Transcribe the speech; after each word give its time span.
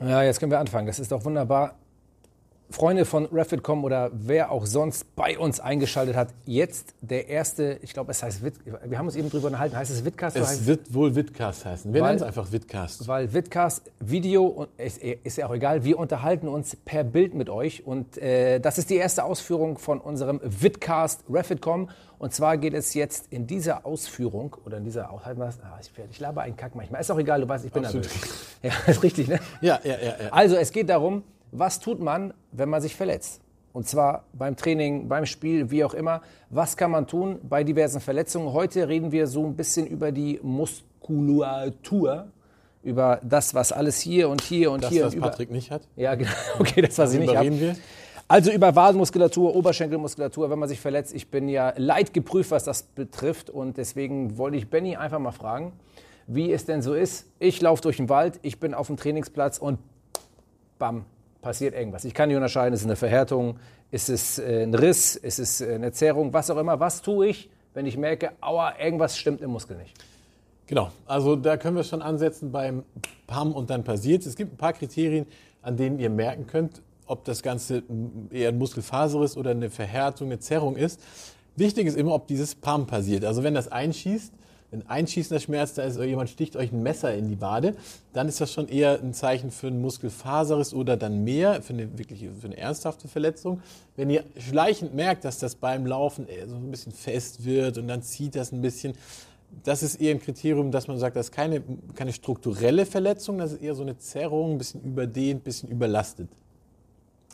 Ja, 0.00 0.22
jetzt 0.22 0.40
können 0.40 0.52
wir 0.52 0.58
anfangen. 0.58 0.86
Das 0.86 0.98
ist 0.98 1.10
doch 1.10 1.24
wunderbar. 1.24 1.74
Freunde 2.76 3.06
von 3.06 3.24
Refit.com 3.32 3.84
oder 3.84 4.10
wer 4.12 4.50
auch 4.50 4.66
sonst 4.66 5.16
bei 5.16 5.38
uns 5.38 5.60
eingeschaltet 5.60 6.14
hat, 6.14 6.28
jetzt 6.44 6.92
der 7.00 7.26
erste, 7.26 7.78
ich 7.80 7.94
glaube, 7.94 8.10
es 8.10 8.22
heißt 8.22 8.44
Wit, 8.44 8.56
wir 8.84 8.98
haben 8.98 9.06
uns 9.06 9.16
eben 9.16 9.30
drüber 9.30 9.46
unterhalten, 9.46 9.74
heißt 9.74 9.90
es 9.90 10.04
Witcast? 10.04 10.36
Es 10.36 10.46
heißt, 10.46 10.66
wird 10.66 10.92
wohl 10.92 11.16
Witcast 11.16 11.64
heißen. 11.64 11.94
Wir 11.94 12.02
nennen 12.02 12.16
es 12.16 12.22
einfach 12.22 12.52
Witcast. 12.52 13.08
weil 13.08 13.32
Witcast 13.32 13.90
Video, 14.00 14.44
und 14.44 14.68
ist, 14.76 14.98
ist 15.02 15.38
ja 15.38 15.46
auch 15.46 15.54
egal, 15.54 15.84
wir 15.84 15.98
unterhalten 15.98 16.48
uns 16.48 16.76
per 16.76 17.02
Bild 17.02 17.32
mit 17.32 17.48
euch 17.48 17.86
und 17.86 18.18
äh, 18.18 18.60
das 18.60 18.76
ist 18.76 18.90
die 18.90 18.96
erste 18.96 19.24
Ausführung 19.24 19.78
von 19.78 19.98
unserem 19.98 20.38
Witcast 20.44 21.24
Refit.com 21.30 21.88
und 22.18 22.34
zwar 22.34 22.58
geht 22.58 22.74
es 22.74 22.92
jetzt 22.92 23.32
in 23.32 23.46
dieser 23.46 23.86
Ausführung 23.86 24.54
oder 24.66 24.76
in 24.76 24.84
dieser 24.84 25.10
Aushalten, 25.10 25.40
ah, 25.40 25.78
ich, 25.80 25.90
ich 26.10 26.20
laber 26.20 26.42
einen 26.42 26.58
Kack 26.58 26.74
manchmal, 26.74 27.00
ist 27.00 27.10
auch 27.10 27.18
egal, 27.18 27.40
du 27.40 27.48
weißt, 27.48 27.64
ich 27.64 27.72
bin 27.72 27.86
Absolut. 27.86 28.06
nervös. 28.06 28.58
Ja, 28.62 28.72
ist 28.86 29.02
richtig, 29.02 29.28
ne? 29.28 29.40
Ja, 29.62 29.80
ja, 29.82 29.92
ja. 29.92 29.98
ja. 30.08 30.14
Also 30.30 30.56
es 30.56 30.70
geht 30.72 30.90
darum, 30.90 31.22
was 31.58 31.80
tut 31.80 32.00
man, 32.00 32.34
wenn 32.52 32.68
man 32.68 32.80
sich 32.80 32.94
verletzt? 32.94 33.40
Und 33.72 33.86
zwar 33.86 34.24
beim 34.32 34.56
Training, 34.56 35.06
beim 35.08 35.26
Spiel, 35.26 35.70
wie 35.70 35.84
auch 35.84 35.92
immer. 35.92 36.22
Was 36.48 36.76
kann 36.76 36.90
man 36.90 37.06
tun 37.06 37.38
bei 37.42 37.62
diversen 37.62 38.00
Verletzungen? 38.00 38.52
Heute 38.54 38.88
reden 38.88 39.12
wir 39.12 39.26
so 39.26 39.44
ein 39.44 39.54
bisschen 39.54 39.86
über 39.86 40.12
die 40.12 40.40
Muskulatur, 40.42 42.28
über 42.82 43.20
das, 43.22 43.54
was 43.54 43.72
alles 43.72 44.00
hier 44.00 44.30
und 44.30 44.40
hier 44.40 44.70
und 44.70 44.82
Das, 44.82 44.90
hier 44.90 45.04
was 45.04 45.12
und 45.12 45.18
über. 45.18 45.28
Patrick 45.28 45.50
nicht 45.50 45.70
hat. 45.70 45.82
Ja, 45.96 46.14
genau. 46.14 46.30
Okay, 46.58 46.80
das 46.80 46.96
was 46.96 47.12
ich 47.12 47.20
nicht 47.20 47.36
habe. 47.36 47.60
wir. 47.60 47.76
Also 48.28 48.50
über 48.50 48.74
Wadenmuskulatur, 48.74 49.54
Oberschenkelmuskulatur, 49.54 50.50
wenn 50.50 50.58
man 50.58 50.68
sich 50.68 50.80
verletzt. 50.80 51.14
Ich 51.14 51.30
bin 51.30 51.48
ja 51.48 51.74
leidgeprüft, 51.76 52.50
was 52.50 52.64
das 52.64 52.82
betrifft. 52.82 53.50
Und 53.50 53.76
deswegen 53.76 54.38
wollte 54.38 54.56
ich 54.56 54.68
Benny 54.68 54.96
einfach 54.96 55.18
mal 55.18 55.32
fragen, 55.32 55.72
wie 56.26 56.50
es 56.50 56.64
denn 56.64 56.82
so 56.82 56.94
ist. 56.94 57.26
Ich 57.38 57.60
laufe 57.60 57.82
durch 57.82 57.98
den 57.98 58.08
Wald, 58.08 58.40
ich 58.42 58.58
bin 58.58 58.74
auf 58.74 58.88
dem 58.88 58.96
Trainingsplatz 58.96 59.58
und 59.58 59.78
bam, 60.78 61.04
passiert 61.46 61.74
irgendwas. 61.74 62.04
Ich 62.04 62.12
kann 62.12 62.28
nicht 62.28 62.34
unterscheiden, 62.34 62.74
ist 62.74 62.80
es 62.80 62.86
eine 62.86 62.96
Verhärtung, 62.96 63.60
ist 63.92 64.08
es 64.08 64.40
äh, 64.40 64.64
ein 64.64 64.74
Riss, 64.74 65.14
ist 65.14 65.38
es 65.38 65.60
äh, 65.60 65.76
eine 65.76 65.92
Zerrung, 65.92 66.32
was 66.32 66.50
auch 66.50 66.56
immer. 66.56 66.80
Was 66.80 67.02
tue 67.02 67.28
ich, 67.28 67.48
wenn 67.72 67.86
ich 67.86 67.96
merke, 67.96 68.32
aua, 68.40 68.72
irgendwas 68.80 69.16
stimmt 69.16 69.40
im 69.42 69.52
Muskel 69.52 69.76
nicht? 69.76 69.94
Genau, 70.66 70.90
also 71.06 71.36
da 71.36 71.56
können 71.56 71.76
wir 71.76 71.84
schon 71.84 72.02
ansetzen 72.02 72.50
beim 72.50 72.82
PAM 73.28 73.52
und 73.52 73.70
dann 73.70 73.84
passiert 73.84 74.26
Es 74.26 74.34
gibt 74.34 74.54
ein 74.54 74.56
paar 74.56 74.72
Kriterien, 74.72 75.24
an 75.62 75.76
denen 75.76 76.00
ihr 76.00 76.10
merken 76.10 76.48
könnt, 76.48 76.82
ob 77.06 77.24
das 77.24 77.44
Ganze 77.44 77.84
eher 78.32 78.48
ein 78.48 78.58
Muskelfaser 78.58 79.22
ist 79.22 79.36
oder 79.36 79.52
eine 79.52 79.70
Verhärtung, 79.70 80.26
eine 80.26 80.40
Zerrung 80.40 80.74
ist. 80.74 81.00
Wichtig 81.54 81.86
ist 81.86 81.96
immer, 81.96 82.14
ob 82.14 82.26
dieses 82.26 82.56
PAM 82.56 82.88
passiert. 82.88 83.24
Also 83.24 83.44
wenn 83.44 83.54
das 83.54 83.70
einschießt, 83.70 84.32
ein 84.72 84.86
einschießender 84.86 85.40
Schmerz, 85.40 85.74
da 85.74 85.82
ist 85.82 85.98
jemand 85.98 86.28
sticht 86.28 86.56
euch 86.56 86.72
ein 86.72 86.82
Messer 86.82 87.14
in 87.14 87.28
die 87.28 87.40
Wade, 87.40 87.74
dann 88.12 88.28
ist 88.28 88.40
das 88.40 88.52
schon 88.52 88.68
eher 88.68 89.00
ein 89.00 89.14
Zeichen 89.14 89.50
für 89.50 89.68
einen 89.68 89.80
Muskelfaserriss 89.80 90.74
oder 90.74 90.96
dann 90.96 91.24
mehr, 91.24 91.62
für 91.62 91.72
eine 91.72 91.98
wirklich 91.98 92.28
für 92.40 92.46
eine 92.46 92.56
ernsthafte 92.56 93.08
Verletzung. 93.08 93.62
Wenn 93.94 94.10
ihr 94.10 94.24
schleichend 94.38 94.94
merkt, 94.94 95.24
dass 95.24 95.38
das 95.38 95.54
beim 95.54 95.86
Laufen 95.86 96.28
eher 96.28 96.48
so 96.48 96.56
ein 96.56 96.70
bisschen 96.70 96.92
fest 96.92 97.44
wird 97.44 97.78
und 97.78 97.88
dann 97.88 98.02
zieht 98.02 98.34
das 98.34 98.52
ein 98.52 98.60
bisschen, 98.60 98.94
das 99.62 99.82
ist 99.82 100.00
eher 100.00 100.14
ein 100.14 100.20
Kriterium, 100.20 100.70
dass 100.70 100.88
man 100.88 100.98
sagt, 100.98 101.16
das 101.16 101.26
ist 101.26 101.32
keine, 101.32 101.62
keine 101.94 102.12
strukturelle 102.12 102.86
Verletzung, 102.86 103.38
das 103.38 103.52
ist 103.52 103.62
eher 103.62 103.74
so 103.74 103.82
eine 103.82 103.96
Zerrung, 103.98 104.52
ein 104.52 104.58
bisschen 104.58 104.82
überdehnt, 104.82 105.40
ein 105.40 105.44
bisschen 105.44 105.68
überlastet. 105.68 106.28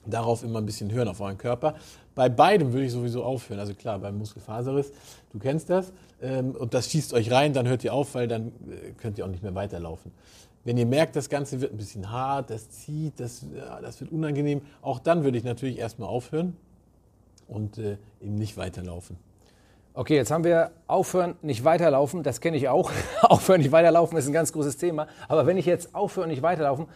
Darauf 0.04 0.42
immer 0.42 0.58
ein 0.58 0.66
bisschen 0.66 0.90
hören 0.90 1.08
auf 1.08 1.20
euren 1.20 1.38
Körper. 1.38 1.74
Bei 2.14 2.28
beidem 2.28 2.72
würde 2.72 2.86
ich 2.86 2.92
sowieso 2.92 3.22
aufhören. 3.22 3.60
Also 3.60 3.72
klar, 3.74 3.98
beim 4.00 4.18
Muskelfaserriss, 4.18 4.92
du 5.32 5.38
kennst 5.38 5.70
das, 5.70 5.92
und 6.22 6.74
das 6.74 6.90
schießt 6.90 7.14
euch 7.14 7.30
rein, 7.30 7.52
dann 7.52 7.66
hört 7.66 7.82
ihr 7.84 7.92
auf, 7.92 8.14
weil 8.14 8.28
dann 8.28 8.48
äh, 8.48 8.92
könnt 8.92 9.18
ihr 9.18 9.24
auch 9.24 9.30
nicht 9.30 9.42
mehr 9.42 9.54
weiterlaufen. 9.54 10.12
Wenn 10.64 10.76
ihr 10.76 10.86
merkt, 10.86 11.16
das 11.16 11.28
Ganze 11.28 11.60
wird 11.60 11.72
ein 11.72 11.76
bisschen 11.76 12.10
hart, 12.10 12.50
das 12.50 12.70
zieht, 12.70 13.18
das, 13.18 13.44
das 13.80 14.00
wird 14.00 14.12
unangenehm, 14.12 14.62
auch 14.80 15.00
dann 15.00 15.24
würde 15.24 15.36
ich 15.36 15.42
natürlich 15.42 15.78
erstmal 15.78 16.08
aufhören 16.08 16.56
und 17.48 17.78
äh, 17.78 17.96
eben 18.20 18.36
nicht 18.36 18.56
weiterlaufen. 18.56 19.16
Okay, 19.94 20.16
jetzt 20.16 20.30
haben 20.30 20.44
wir 20.44 20.70
aufhören, 20.86 21.34
nicht 21.42 21.64
weiterlaufen. 21.64 22.22
Das 22.22 22.40
kenne 22.40 22.56
ich 22.56 22.68
auch. 22.68 22.90
aufhören, 23.20 23.60
nicht 23.60 23.72
weiterlaufen 23.72 24.16
ist 24.16 24.26
ein 24.26 24.32
ganz 24.32 24.52
großes 24.52 24.78
Thema. 24.78 25.06
Aber 25.28 25.44
wenn 25.46 25.58
ich 25.58 25.66
jetzt 25.66 25.94
aufhöre, 25.94 26.28
nicht 26.28 26.40
weiterlaufen, 26.40 26.86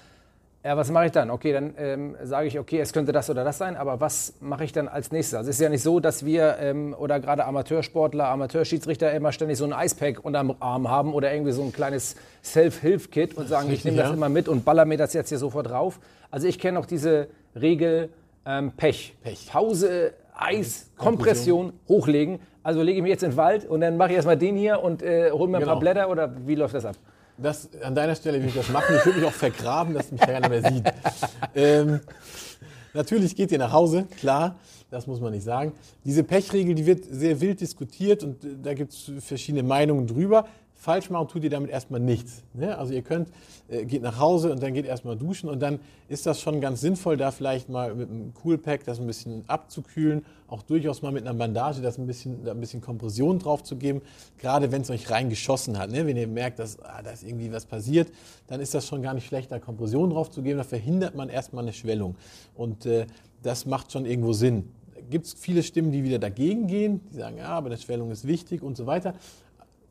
ja, 0.67 0.77
was 0.77 0.91
mache 0.91 1.07
ich 1.07 1.13
dann? 1.13 1.31
Okay, 1.31 1.53
dann 1.53 1.75
ähm, 1.79 2.17
sage 2.25 2.49
ich, 2.49 2.59
okay, 2.59 2.81
es 2.81 2.93
könnte 2.93 3.13
das 3.13 3.31
oder 3.31 3.45
das 3.45 3.57
sein, 3.57 3.77
aber 3.77 4.01
was 4.01 4.35
mache 4.41 4.65
ich 4.65 4.73
dann 4.73 4.89
als 4.89 5.13
nächstes? 5.13 5.39
Also 5.39 5.51
es 5.51 5.57
ist 5.57 5.63
ja 5.63 5.69
nicht 5.69 5.85
so, 5.85 6.01
dass 6.01 6.25
wir 6.25 6.57
ähm, 6.59 6.93
oder 6.99 7.21
gerade 7.21 7.45
Amateursportler, 7.45 8.27
Amateurschiedsrichter 8.27 9.13
immer 9.13 9.31
ständig 9.31 9.59
so 9.59 9.65
ein 9.65 9.73
Eispack 9.73 10.25
unterm 10.25 10.57
Arm 10.59 10.91
haben 10.91 11.15
oder 11.15 11.33
irgendwie 11.33 11.53
so 11.53 11.63
ein 11.63 11.73
kleines 11.73 12.17
Self-Hilf-Kit 12.43 13.35
und 13.37 13.49
sagen, 13.49 13.67
ich 13.67 13.75
richtig, 13.75 13.93
nehme 13.93 13.99
das 13.99 14.09
ja. 14.09 14.17
immer 14.17 14.29
mit 14.29 14.49
und 14.49 14.65
baller 14.65 14.87
mir 14.87 14.99
das 14.99 15.13
jetzt 15.13 15.29
hier 15.29 15.39
sofort 15.39 15.71
drauf. 15.71 16.01
Also 16.33 16.49
ich 16.49 16.59
kenne 16.59 16.81
auch 16.81 16.87
diese 16.87 17.29
Regel 17.55 18.09
ähm, 18.45 18.73
Pech. 18.73 19.15
Pech. 19.23 19.49
Pause, 19.53 20.15
Eis, 20.35 20.91
Kompression, 20.97 21.75
hochlegen. 21.89 22.41
Also 22.65 22.83
lege 22.83 22.97
ich 22.97 23.03
mich 23.05 23.11
jetzt 23.11 23.23
in 23.23 23.31
den 23.31 23.37
Wald 23.37 23.67
und 23.67 23.83
dann 23.83 23.97
mache 23.97 24.11
ich 24.11 24.17
erstmal 24.17 24.37
den 24.37 24.57
hier 24.57 24.83
und 24.83 25.01
äh, 25.01 25.31
hole 25.31 25.49
mir 25.49 25.59
ein 25.59 25.63
paar 25.63 25.75
Genau. 25.75 25.79
Blätter 25.79 26.11
oder 26.11 26.33
wie 26.45 26.57
läuft 26.57 26.75
das 26.75 26.85
ab? 26.85 26.97
Das, 27.39 27.69
an 27.83 27.95
deiner 27.95 28.15
Stelle 28.15 28.39
würde 28.39 28.49
ich 28.49 28.55
das 28.55 28.71
machen. 28.71 28.97
Ich 28.97 29.05
würde 29.05 29.19
mich 29.21 29.29
auch 29.29 29.33
vergraben, 29.33 29.95
dass 29.95 30.11
mich 30.11 30.21
keiner 30.21 30.49
mehr 30.49 30.63
sieht. 30.63 30.85
Ähm, 31.55 32.01
natürlich 32.95 33.37
geht 33.37 33.53
ihr 33.53 33.59
nach 33.59 33.73
Hause, 33.73 34.07
klar, 34.19 34.57
das 34.91 35.07
muss 35.07 35.21
man 35.21 35.33
nicht 35.33 35.45
sagen. 35.45 35.73
Diese 36.05 36.23
Pechregel, 36.23 36.75
die 36.75 36.87
wird 36.87 37.05
sehr 37.05 37.41
wild 37.41 37.61
diskutiert 37.61 38.23
und 38.23 38.45
äh, 38.45 38.49
da 38.63 38.75
gibt 38.75 38.93
es 38.93 39.11
verschiedene 39.21 39.63
Meinungen 39.63 40.07
drüber. 40.07 40.47
Falsch 40.75 41.11
machen 41.11 41.29
tut 41.29 41.43
ihr 41.43 41.51
damit 41.51 41.71
erstmal 41.71 42.01
nichts. 42.01 42.43
Ne? 42.55 42.77
Also 42.79 42.93
ihr 42.93 43.03
könnt, 43.03 43.29
äh, 43.69 43.85
geht 43.85 44.03
nach 44.03 44.19
Hause 44.19 44.53
und 44.53 44.63
dann 44.63 44.73
geht 44.73 44.87
erstmal 44.87 45.17
duschen 45.17 45.49
und 45.49 45.61
dann 45.61 45.81
ist 46.09 46.27
das 46.27 46.41
schon 46.41 46.61
ganz 46.61 46.81
sinnvoll, 46.81 47.17
da 47.17 47.33
vielleicht 47.33 47.69
mal 47.69 47.95
mit 47.95 48.09
einem 48.09 48.33
Coolpack 48.35 48.85
das 48.85 49.01
ein 49.01 49.07
bisschen 49.07 49.45
abzukühlen, 49.49 50.25
auch 50.49 50.63
durchaus 50.63 51.03
mal 51.03 51.13
mit 51.13 51.27
einer 51.27 51.35
Bandage 51.35 51.81
das 51.81 51.99
ein 51.99 52.07
bisschen, 52.07 52.49
ein 52.49 52.61
bisschen 52.61 52.81
Kompression 52.81 53.39
drauf 53.39 53.63
zu 53.63 53.77
geben, 53.77 54.03
gerade 54.39 54.71
wenn 54.73 54.83
es 54.83 54.91
euch 54.91 55.11
reingeschossen 55.11 55.79
hat. 55.79 55.91
Ne? 55.91 56.07
Wenn 56.07 56.17
ihr 56.17 56.29
merkt, 56.29 56.59
dass 56.59 56.79
ah, 56.81 57.03
da 57.03 57.11
ist 57.11 57.25
irgendwie 57.25 57.53
was 57.53 57.67
passiert, 57.67 58.13
dann 58.47 58.61
ist 58.61 58.75
das 58.75 58.87
schon 58.87 59.03
gar 59.03 59.15
nicht 59.15 59.27
schlecht, 59.27 59.51
da 59.51 59.59
Kompression 59.59 60.11
drauf 60.11 60.31
zu 60.31 60.43
geben, 60.43 60.59
da 60.59 60.65
verhindert 60.65 61.15
man 61.15 61.29
erstmal 61.29 61.65
eine 61.65 61.73
Schwellung. 61.73 62.17
Und 62.55 62.87
äh, 62.87 63.07
das 63.43 63.67
macht 63.67 63.93
schon 63.93 64.07
irgendwo 64.07 64.33
Sinn. 64.33 64.71
Gibt 65.11 65.27
es 65.27 65.35
viele 65.35 65.63
Stimmen, 65.63 65.93
die 65.93 66.03
wieder 66.05 66.19
dagegen 66.19 66.67
gehen, 66.67 67.01
die 67.11 67.17
sagen, 67.17 67.39
ja, 67.39 67.49
aber 67.49 67.67
eine 67.67 67.77
Schwellung 67.77 68.11
ist 68.11 68.27
wichtig 68.27 68.63
und 68.63 68.77
so 68.77 68.87
weiter. 68.87 69.15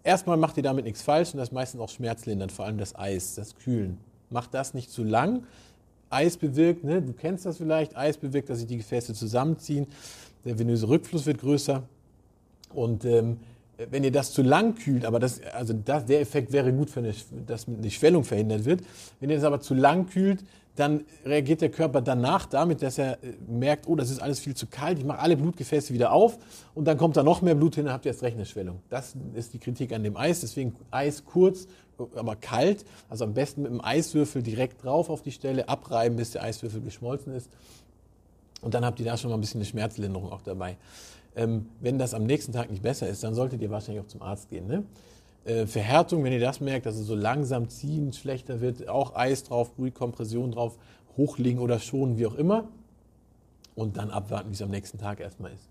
Erstmal 0.03 0.37
macht 0.37 0.57
ihr 0.57 0.63
damit 0.63 0.85
nichts 0.85 1.01
falsch 1.01 1.33
und 1.33 1.39
das 1.39 1.49
ist 1.49 1.53
meistens 1.53 1.81
auch 1.81 1.89
schmerzlindernd, 1.89 2.51
vor 2.51 2.65
allem 2.65 2.77
das 2.77 2.95
Eis, 2.95 3.35
das 3.35 3.55
Kühlen. 3.55 3.97
Macht 4.29 4.53
das 4.53 4.73
nicht 4.73 4.91
zu 4.91 5.03
lang. 5.03 5.43
Eis 6.09 6.37
bewirkt, 6.37 6.83
ne, 6.83 7.01
du 7.01 7.13
kennst 7.13 7.45
das 7.45 7.57
vielleicht, 7.57 7.97
Eis 7.97 8.17
bewirkt, 8.17 8.49
dass 8.49 8.59
sich 8.59 8.67
die 8.67 8.77
Gefäße 8.77 9.13
zusammenziehen, 9.13 9.87
der 10.45 10.57
venöse 10.57 10.87
Rückfluss 10.87 11.25
wird 11.25 11.39
größer. 11.39 11.83
Und 12.73 13.05
ähm, 13.05 13.37
wenn 13.77 14.03
ihr 14.03 14.11
das 14.11 14.31
zu 14.31 14.41
lang 14.41 14.75
kühlt, 14.75 15.05
aber 15.05 15.19
das, 15.19 15.41
also 15.53 15.73
das, 15.73 16.05
der 16.05 16.21
Effekt 16.21 16.51
wäre 16.53 16.71
gut, 16.71 16.89
für 16.89 16.99
eine, 16.99 17.13
dass 17.45 17.67
eine 17.67 17.91
Schwellung 17.91 18.23
verhindert 18.23 18.65
wird. 18.65 18.81
Wenn 19.19 19.29
ihr 19.29 19.35
das 19.35 19.45
aber 19.45 19.59
zu 19.59 19.73
lang 19.73 20.07
kühlt, 20.07 20.43
dann 20.75 21.05
reagiert 21.25 21.61
der 21.61 21.71
Körper 21.71 22.01
danach 22.01 22.45
damit, 22.45 22.81
dass 22.81 22.97
er 22.97 23.23
äh, 23.23 23.33
merkt, 23.47 23.87
oh, 23.87 23.95
das 23.95 24.09
ist 24.09 24.21
alles 24.21 24.39
viel 24.39 24.55
zu 24.55 24.67
kalt, 24.67 24.99
ich 24.99 25.05
mache 25.05 25.19
alle 25.19 25.37
Blutgefäße 25.37 25.93
wieder 25.93 26.11
auf 26.11 26.37
und 26.73 26.85
dann 26.85 26.97
kommt 26.97 27.17
da 27.17 27.23
noch 27.23 27.41
mehr 27.41 27.55
Blut 27.55 27.75
hin, 27.75 27.85
dann 27.85 27.93
habt 27.93 28.05
ihr 28.05 28.11
erst 28.11 28.23
recht 28.23 28.35
eine 28.35 28.45
Schwellung. 28.45 28.81
Das 28.89 29.15
ist 29.33 29.53
die 29.53 29.59
Kritik 29.59 29.93
an 29.93 30.03
dem 30.03 30.17
Eis, 30.17 30.41
deswegen 30.41 30.75
Eis 30.91 31.23
kurz, 31.25 31.67
aber 32.15 32.35
kalt, 32.35 32.85
also 33.09 33.23
am 33.23 33.33
besten 33.33 33.61
mit 33.61 33.71
einem 33.71 33.81
Eiswürfel 33.81 34.43
direkt 34.43 34.83
drauf 34.83 35.09
auf 35.09 35.21
die 35.21 35.31
Stelle, 35.31 35.69
abreiben, 35.69 36.17
bis 36.17 36.31
der 36.31 36.43
Eiswürfel 36.43 36.81
geschmolzen 36.81 37.33
ist. 37.33 37.49
Und 38.65 38.73
dann 38.73 38.83
habt 38.83 38.99
ihr 38.99 39.05
da 39.05 39.15
schon 39.15 39.29
mal 39.29 39.37
ein 39.37 39.41
bisschen 39.41 39.59
eine 39.59 39.65
Schmerzlinderung 39.65 40.31
auch 40.31 40.41
dabei. 40.41 40.75
Ähm, 41.35 41.67
wenn 41.81 41.99
das 41.99 42.15
am 42.15 42.23
nächsten 42.23 42.51
Tag 42.51 42.71
nicht 42.71 42.81
besser 42.81 43.07
ist, 43.07 43.23
dann 43.23 43.35
solltet 43.35 43.61
ihr 43.61 43.69
wahrscheinlich 43.69 44.03
auch 44.03 44.07
zum 44.07 44.23
Arzt 44.23 44.49
gehen. 44.49 44.65
Ne? 44.65 44.83
Äh, 45.45 45.67
Verhärtung, 45.67 46.23
wenn 46.23 46.33
ihr 46.33 46.39
das 46.39 46.61
merkt, 46.61 46.87
dass 46.87 46.95
es 46.95 47.05
so 47.05 47.13
langsam 47.13 47.69
ziehen, 47.69 48.11
schlechter 48.11 48.61
wird, 48.61 48.89
auch 48.89 49.15
Eis 49.15 49.43
drauf, 49.43 49.73
ruhig 49.77 49.93
Kompression 49.93 50.51
drauf, 50.51 50.79
hochlegen 51.15 51.61
oder 51.61 51.77
schonen, 51.77 52.17
wie 52.17 52.25
auch 52.25 52.33
immer. 52.33 52.67
Und 53.75 53.97
dann 53.97 54.09
abwarten, 54.09 54.49
wie 54.49 54.55
es 54.55 54.63
am 54.63 54.71
nächsten 54.71 54.97
Tag 54.97 55.19
erstmal 55.19 55.51
ist. 55.51 55.69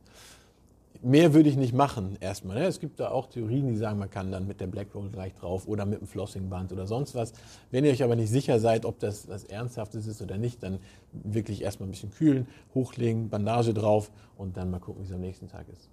Mehr 1.07 1.35
würde 1.35 1.51
ich 1.51 1.57
nicht 1.57 1.75
machen 1.75 2.17
erstmal. 2.21 2.59
Ne? 2.59 2.65
Es 2.65 2.81
gibt 2.81 2.99
da 2.99 3.11
auch 3.11 3.27
Theorien, 3.27 3.69
die 3.69 3.77
sagen, 3.77 3.99
man 3.99 4.09
kann 4.09 4.33
dann 4.33 4.47
mit 4.47 4.63
der 4.63 4.69
Black 4.69 4.95
Roll 4.95 5.11
gleich 5.11 5.35
drauf 5.35 5.69
oder 5.69 5.85
mit 5.85 6.01
dem 6.01 6.07
Flossingband 6.07 6.73
oder 6.73 6.87
sonst 6.87 7.15
was. 7.15 7.35
Wenn 7.71 7.85
ihr 7.85 7.93
euch 7.93 8.03
aber 8.03 8.17
nicht 8.17 8.31
sicher 8.31 8.59
seid, 8.59 8.87
ob 8.87 8.99
das 9.01 9.29
was 9.29 9.45
Ernsthaftes 9.45 10.07
ist 10.07 10.23
oder 10.23 10.39
nicht, 10.39 10.63
dann 10.63 10.79
wirklich 11.13 11.61
erstmal 11.61 11.89
ein 11.89 11.93
bisschen 11.93 12.11
kühlen, 12.11 12.49
hochlegen, 12.75 13.29
Bandage 13.29 13.75
drauf 13.75 14.11
und 14.39 14.57
dann 14.57 14.71
mal 14.71 14.81
gucken, 14.81 15.03
wie 15.03 15.07
es 15.07 15.13
am 15.13 15.21
nächsten 15.21 15.47
Tag 15.47 15.69
ist. 15.69 15.91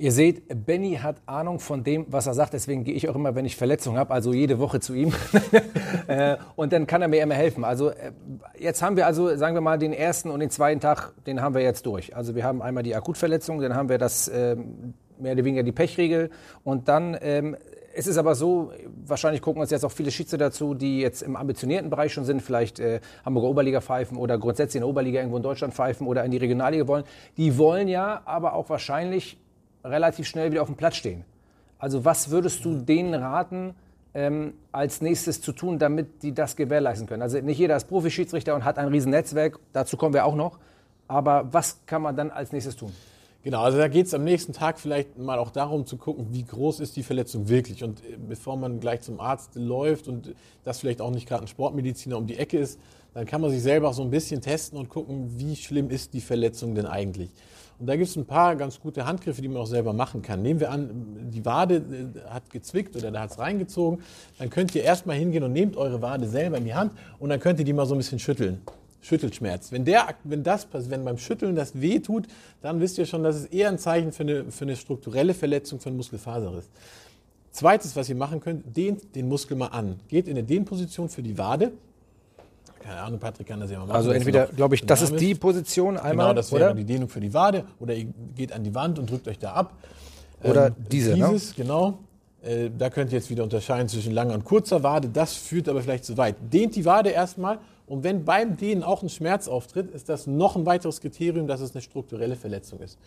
Ihr 0.00 0.12
seht, 0.12 0.64
Benny 0.64 0.94
hat 1.02 1.16
Ahnung 1.26 1.58
von 1.58 1.82
dem, 1.82 2.06
was 2.08 2.28
er 2.28 2.34
sagt. 2.34 2.52
Deswegen 2.52 2.84
gehe 2.84 2.94
ich 2.94 3.08
auch 3.08 3.16
immer, 3.16 3.34
wenn 3.34 3.44
ich 3.44 3.56
Verletzungen 3.56 3.98
habe, 3.98 4.14
also 4.14 4.32
jede 4.32 4.60
Woche 4.60 4.80
zu 4.80 4.94
ihm. 4.94 5.12
Äh, 6.06 6.38
und 6.56 6.72
dann 6.72 6.86
kann 6.86 7.02
er 7.02 7.08
mir 7.08 7.22
immer 7.22 7.34
helfen. 7.34 7.64
Also 7.64 7.90
äh, 7.90 8.12
jetzt 8.58 8.80
haben 8.80 8.96
wir 8.96 9.06
also, 9.06 9.36
sagen 9.36 9.54
wir 9.54 9.60
mal, 9.60 9.78
den 9.78 9.92
ersten 9.92 10.30
und 10.30 10.40
den 10.40 10.48
zweiten 10.48 10.80
Tag, 10.80 11.12
den 11.26 11.42
haben 11.42 11.54
wir 11.54 11.60
jetzt 11.60 11.84
durch. 11.84 12.16
Also 12.16 12.34
wir 12.34 12.44
haben 12.44 12.62
einmal 12.62 12.82
die 12.82 12.96
Akutverletzung, 12.96 13.60
dann 13.60 13.74
haben 13.74 13.90
wir 13.90 13.98
das 13.98 14.26
ähm, 14.34 14.94
mehr 15.18 15.32
oder 15.32 15.44
weniger 15.44 15.62
die 15.62 15.72
Pechregel 15.72 16.30
und 16.64 16.88
dann 16.88 17.14
ähm, 17.20 17.56
es 17.94 18.06
ist 18.06 18.16
aber 18.16 18.34
so, 18.34 18.72
wahrscheinlich 19.04 19.42
gucken 19.42 19.60
uns 19.60 19.70
jetzt 19.70 19.84
auch 19.84 19.92
viele 19.92 20.10
Schiedsrichter 20.10 20.46
dazu, 20.46 20.74
die 20.74 21.00
jetzt 21.00 21.20
im 21.20 21.36
ambitionierten 21.36 21.90
Bereich 21.90 22.12
schon 22.12 22.24
sind, 22.24 22.40
vielleicht 22.40 22.78
äh, 22.78 23.00
Hamburger 23.24 23.48
Oberliga 23.48 23.80
pfeifen 23.80 24.16
oder 24.16 24.38
grundsätzlich 24.38 24.76
in 24.76 24.82
der 24.82 24.88
Oberliga 24.88 25.18
irgendwo 25.18 25.36
in 25.36 25.42
Deutschland 25.42 25.74
pfeifen 25.74 26.06
oder 26.06 26.24
in 26.24 26.30
die 26.30 26.36
Regionalliga 26.38 26.86
wollen. 26.86 27.04
Die 27.36 27.58
wollen 27.58 27.88
ja 27.88 28.22
aber 28.24 28.54
auch 28.54 28.70
wahrscheinlich 28.70 29.38
relativ 29.88 30.26
schnell 30.26 30.50
wieder 30.50 30.62
auf 30.62 30.68
dem 30.68 30.76
Platz 30.76 30.96
stehen. 30.96 31.24
Also 31.78 32.04
was 32.04 32.30
würdest 32.30 32.64
du 32.64 32.76
denen 32.80 33.14
raten, 33.14 33.74
ähm, 34.14 34.54
als 34.72 35.00
nächstes 35.00 35.40
zu 35.40 35.52
tun, 35.52 35.78
damit 35.78 36.22
die 36.22 36.32
das 36.32 36.56
gewährleisten 36.56 37.06
können? 37.06 37.22
Also 37.22 37.40
nicht 37.40 37.58
jeder 37.58 37.76
ist 37.76 37.88
Profi-Schiedsrichter 37.88 38.54
und 38.54 38.64
hat 38.64 38.78
ein 38.78 38.88
riesen 38.88 39.10
Netzwerk, 39.10 39.58
dazu 39.72 39.96
kommen 39.96 40.14
wir 40.14 40.24
auch 40.24 40.34
noch. 40.34 40.58
Aber 41.06 41.48
was 41.52 41.80
kann 41.86 42.02
man 42.02 42.16
dann 42.16 42.30
als 42.30 42.52
nächstes 42.52 42.76
tun? 42.76 42.92
Genau, 43.44 43.62
also 43.62 43.78
da 43.78 43.86
geht 43.88 44.06
es 44.06 44.14
am 44.14 44.24
nächsten 44.24 44.52
Tag 44.52 44.80
vielleicht 44.80 45.16
mal 45.16 45.38
auch 45.38 45.50
darum 45.50 45.86
zu 45.86 45.96
gucken, 45.96 46.26
wie 46.32 46.44
groß 46.44 46.80
ist 46.80 46.96
die 46.96 47.04
Verletzung 47.04 47.48
wirklich. 47.48 47.84
Und 47.84 48.00
äh, 48.00 48.16
bevor 48.18 48.56
man 48.56 48.80
gleich 48.80 49.02
zum 49.02 49.20
Arzt 49.20 49.54
läuft 49.54 50.08
und 50.08 50.34
das 50.64 50.80
vielleicht 50.80 51.00
auch 51.00 51.10
nicht 51.10 51.28
gerade 51.28 51.44
ein 51.44 51.48
Sportmediziner 51.48 52.18
um 52.18 52.26
die 52.26 52.36
Ecke 52.36 52.58
ist, 52.58 52.80
dann 53.14 53.26
kann 53.26 53.40
man 53.40 53.50
sich 53.50 53.62
selber 53.62 53.88
auch 53.88 53.94
so 53.94 54.02
ein 54.02 54.10
bisschen 54.10 54.40
testen 54.40 54.78
und 54.78 54.88
gucken, 54.88 55.38
wie 55.38 55.56
schlimm 55.56 55.88
ist 55.90 56.12
die 56.14 56.20
Verletzung 56.20 56.74
denn 56.74 56.86
eigentlich. 56.86 57.30
Und 57.78 57.86
da 57.86 57.94
gibt 57.94 58.08
es 58.08 58.16
ein 58.16 58.26
paar 58.26 58.56
ganz 58.56 58.80
gute 58.80 59.06
Handgriffe, 59.06 59.40
die 59.40 59.48
man 59.48 59.58
auch 59.58 59.66
selber 59.66 59.92
machen 59.92 60.20
kann. 60.20 60.42
Nehmen 60.42 60.58
wir 60.58 60.70
an, 60.70 61.30
die 61.32 61.44
Wade 61.44 61.76
äh, 61.76 62.28
hat 62.28 62.50
gezwickt 62.50 62.96
oder 62.96 63.10
da 63.10 63.20
hat 63.20 63.30
es 63.30 63.38
reingezogen. 63.38 64.02
Dann 64.38 64.50
könnt 64.50 64.74
ihr 64.74 64.82
erstmal 64.82 65.16
hingehen 65.16 65.44
und 65.44 65.52
nehmt 65.52 65.76
eure 65.76 66.02
Wade 66.02 66.28
selber 66.28 66.58
in 66.58 66.64
die 66.64 66.74
Hand 66.74 66.92
und 67.18 67.30
dann 67.30 67.38
könnt 67.38 67.58
ihr 67.60 67.64
die 67.64 67.72
mal 67.72 67.86
so 67.86 67.94
ein 67.94 67.98
bisschen 67.98 68.18
schütteln. 68.18 68.60
Schüttelschmerz. 69.00 69.70
Wenn, 69.70 69.84
der, 69.84 70.08
wenn 70.24 70.42
das 70.42 70.66
wenn 70.72 71.04
beim 71.04 71.18
Schütteln 71.18 71.54
das 71.54 71.80
weh 71.80 72.00
tut, 72.00 72.26
dann 72.62 72.80
wisst 72.80 72.98
ihr 72.98 73.06
schon, 73.06 73.22
dass 73.22 73.36
es 73.36 73.44
eher 73.44 73.68
ein 73.68 73.78
Zeichen 73.78 74.10
für 74.10 74.24
eine, 74.24 74.50
für 74.50 74.64
eine 74.64 74.74
strukturelle 74.74 75.34
Verletzung 75.34 75.78
von 75.78 75.96
Muskelfaserriss. 75.96 76.68
Zweites, 77.52 77.94
was 77.94 78.08
ihr 78.08 78.16
machen 78.16 78.40
könnt, 78.40 78.76
dehnt 78.76 79.14
den 79.14 79.28
Muskel 79.28 79.56
mal 79.56 79.68
an. 79.68 80.00
Geht 80.08 80.26
in 80.26 80.36
eine 80.36 80.44
Dehnposition 80.44 81.08
für 81.08 81.22
die 81.22 81.38
Wade 81.38 81.72
keine 82.88 83.02
Ahnung, 83.02 83.20
Patrick 83.20 83.46
kann 83.46 83.60
das 83.60 83.70
ja 83.70 83.78
mal 83.78 83.86
machen. 83.86 83.96
Also 83.96 84.12
entweder, 84.12 84.46
glaube 84.46 84.74
ich, 84.74 84.86
das 84.86 85.02
ist 85.02 85.16
die 85.16 85.34
Position 85.34 85.98
einmal, 85.98 86.28
Genau, 86.28 86.34
das 86.34 86.50
wäre 86.50 86.64
oder? 86.66 86.74
die 86.74 86.84
Dehnung 86.84 87.08
für 87.08 87.20
die 87.20 87.34
Wade. 87.34 87.64
Oder 87.80 87.94
ihr 87.94 88.06
geht 88.34 88.52
an 88.52 88.64
die 88.64 88.74
Wand 88.74 88.98
und 88.98 89.10
drückt 89.10 89.28
euch 89.28 89.38
da 89.38 89.52
ab. 89.52 89.74
Oder 90.42 90.68
ähm, 90.68 90.74
diese, 90.90 91.10
ne? 91.10 91.28
Dieses, 91.30 91.50
ne? 91.50 91.64
genau. 91.64 91.98
Äh, 92.42 92.70
da 92.76 92.88
könnt 92.88 93.12
ihr 93.12 93.18
jetzt 93.18 93.28
wieder 93.28 93.42
unterscheiden 93.42 93.88
zwischen 93.88 94.12
langer 94.12 94.32
und 94.32 94.44
kurzer 94.44 94.82
Wade. 94.82 95.10
Das 95.12 95.34
führt 95.34 95.68
aber 95.68 95.82
vielleicht 95.82 96.06
zu 96.06 96.16
weit. 96.16 96.36
Dehnt 96.50 96.76
die 96.76 96.86
Wade 96.86 97.10
erstmal. 97.10 97.58
Und 97.86 98.04
wenn 98.04 98.24
beim 98.24 98.56
Dehnen 98.56 98.82
auch 98.82 99.02
ein 99.02 99.10
Schmerz 99.10 99.48
auftritt, 99.48 99.90
ist 99.90 100.08
das 100.08 100.26
noch 100.26 100.56
ein 100.56 100.64
weiteres 100.64 101.00
Kriterium, 101.00 101.46
dass 101.46 101.60
es 101.60 101.74
eine 101.74 101.82
strukturelle 101.82 102.36
Verletzung 102.36 102.80
ist. 102.80 102.98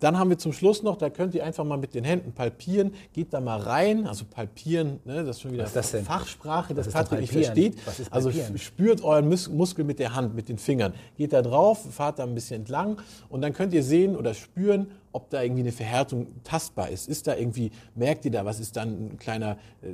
Dann 0.00 0.18
haben 0.18 0.30
wir 0.30 0.38
zum 0.38 0.52
Schluss 0.52 0.82
noch, 0.82 0.96
da 0.96 1.10
könnt 1.10 1.34
ihr 1.34 1.44
einfach 1.44 1.64
mal 1.64 1.76
mit 1.76 1.94
den 1.94 2.04
Händen 2.04 2.32
palpieren, 2.32 2.92
geht 3.12 3.32
da 3.32 3.40
mal 3.40 3.60
rein, 3.60 4.06
also 4.06 4.24
palpieren, 4.24 4.98
ne, 5.04 5.24
das 5.24 5.36
ist 5.36 5.42
schon 5.42 5.52
wieder 5.52 5.64
ist 5.64 5.76
das 5.76 5.90
Fachsprache, 5.90 6.74
das 6.74 6.88
Patrick 6.88 7.20
nicht 7.20 7.32
versteht. 7.32 7.76
Also 8.10 8.30
spürt 8.56 9.02
euren 9.04 9.28
Mus 9.28 9.48
Muskel 9.48 9.84
mit 9.84 9.98
der 9.98 10.14
Hand, 10.14 10.34
mit 10.34 10.48
den 10.48 10.58
Fingern. 10.58 10.94
Geht 11.16 11.32
da 11.32 11.42
drauf, 11.42 11.86
fahrt 11.92 12.18
da 12.18 12.24
ein 12.24 12.34
bisschen 12.34 12.60
entlang 12.62 13.00
und 13.28 13.42
dann 13.42 13.52
könnt 13.52 13.72
ihr 13.74 13.82
sehen 13.82 14.16
oder 14.16 14.34
spüren, 14.34 14.90
ob 15.12 15.30
da 15.30 15.42
irgendwie 15.42 15.62
eine 15.62 15.72
Verhärtung 15.72 16.28
tastbar 16.44 16.88
ist. 16.88 17.08
Ist 17.08 17.26
da 17.26 17.36
irgendwie, 17.36 17.70
merkt 17.94 18.24
ihr 18.24 18.30
da, 18.30 18.44
was 18.44 18.60
ist 18.60 18.76
dann 18.76 19.10
ein 19.12 19.18
kleiner, 19.18 19.58
äh, 19.82 19.88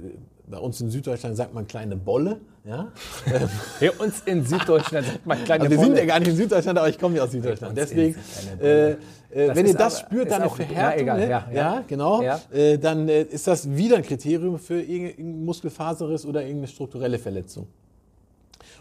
bei 0.48 0.58
uns 0.58 0.80
in 0.80 0.90
Süddeutschland 0.90 1.36
sagt 1.36 1.54
man 1.54 1.66
kleine 1.66 1.96
Bolle. 1.96 2.40
Ja? 2.64 2.92
Bei 3.80 3.90
uns 3.92 4.22
in 4.26 4.44
Süddeutschland 4.44 5.06
sagt 5.06 5.26
man 5.26 5.42
kleine 5.44 5.64
also 5.64 5.70
wir 5.70 5.76
Bolle. 5.76 5.88
Wir 5.90 5.96
sind 5.96 5.98
ja 5.98 6.12
gar 6.12 6.18
nicht 6.18 6.28
in 6.28 6.36
Süddeutschland, 6.36 6.78
aber 6.78 6.88
ich 6.88 6.98
komme 6.98 7.16
ja 7.16 7.24
aus 7.24 7.30
Süddeutschland. 7.30 7.76
Deswegen, 7.76 8.16
äh, 8.60 8.90
äh, 8.90 8.96
wenn 9.30 9.66
ihr 9.66 9.74
das 9.74 10.00
aber, 10.00 10.06
spürt, 10.06 10.30
dann 10.30 10.42
eine 10.42 10.50
Verhärtung, 10.50 10.76
ja, 10.76 10.94
egal, 10.94 11.18
ne? 11.18 11.28
ja, 11.28 11.48
ja. 11.50 11.74
ja, 11.74 11.84
genau, 11.86 12.22
äh, 12.52 12.78
dann 12.78 13.08
äh, 13.08 13.22
ist 13.22 13.46
das 13.46 13.68
wieder 13.70 13.96
ein 13.96 14.02
Kriterium 14.02 14.58
für 14.58 14.80
irgendein 14.80 15.44
Muskelfaserriss 15.44 16.24
oder 16.24 16.42
irgendeine 16.42 16.68
strukturelle 16.68 17.18
Verletzung. 17.18 17.66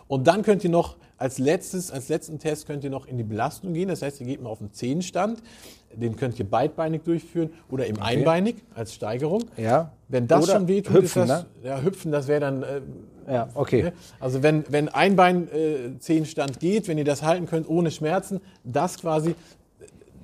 Und 0.07 0.27
dann 0.27 0.43
könnt 0.43 0.63
ihr 0.63 0.69
noch 0.69 0.97
als 1.17 1.37
letztes, 1.37 1.91
als 1.91 2.09
letzten 2.09 2.39
Test 2.39 2.67
könnt 2.67 2.83
ihr 2.83 2.89
noch 2.89 3.07
in 3.07 3.17
die 3.17 3.23
Belastung 3.23 3.73
gehen. 3.73 3.89
Das 3.89 4.01
heißt, 4.01 4.19
ihr 4.21 4.27
geht 4.27 4.41
mal 4.41 4.49
auf 4.49 4.59
den 4.59 4.71
Zehenstand. 4.73 5.41
Den 5.93 6.17
könnt 6.17 6.37
ihr 6.39 6.49
beidbeinig 6.49 7.03
durchführen 7.03 7.51
oder 7.69 7.87
eben 7.87 7.97
okay. 7.97 8.17
einbeinig 8.17 8.57
als 8.73 8.93
Steigerung. 8.93 9.45
Ja. 9.55 9.91
Wenn 10.09 10.27
das 10.27 10.43
oder 10.43 10.53
schon 10.53 10.67
wehtut, 10.67 10.95
hüpfen, 10.95 11.23
ist 11.23 11.29
das, 11.29 11.43
ne? 11.43 11.45
ja, 11.63 11.81
hüpfen, 11.81 12.11
das 12.11 12.27
wäre 12.27 12.41
dann, 12.41 12.63
äh, 12.63 12.81
ja, 13.27 13.49
okay. 13.53 13.83
Ne? 13.83 13.93
Also 14.19 14.43
wenn, 14.43 14.65
wenn 14.69 14.89
Einbein 14.89 15.47
äh, 15.51 15.97
Zehenstand 15.99 16.59
geht, 16.59 16.87
wenn 16.89 16.97
ihr 16.97 17.05
das 17.05 17.23
halten 17.23 17.45
könnt 17.45 17.69
ohne 17.69 17.91
Schmerzen, 17.91 18.41
das 18.63 18.97
quasi, 18.99 19.35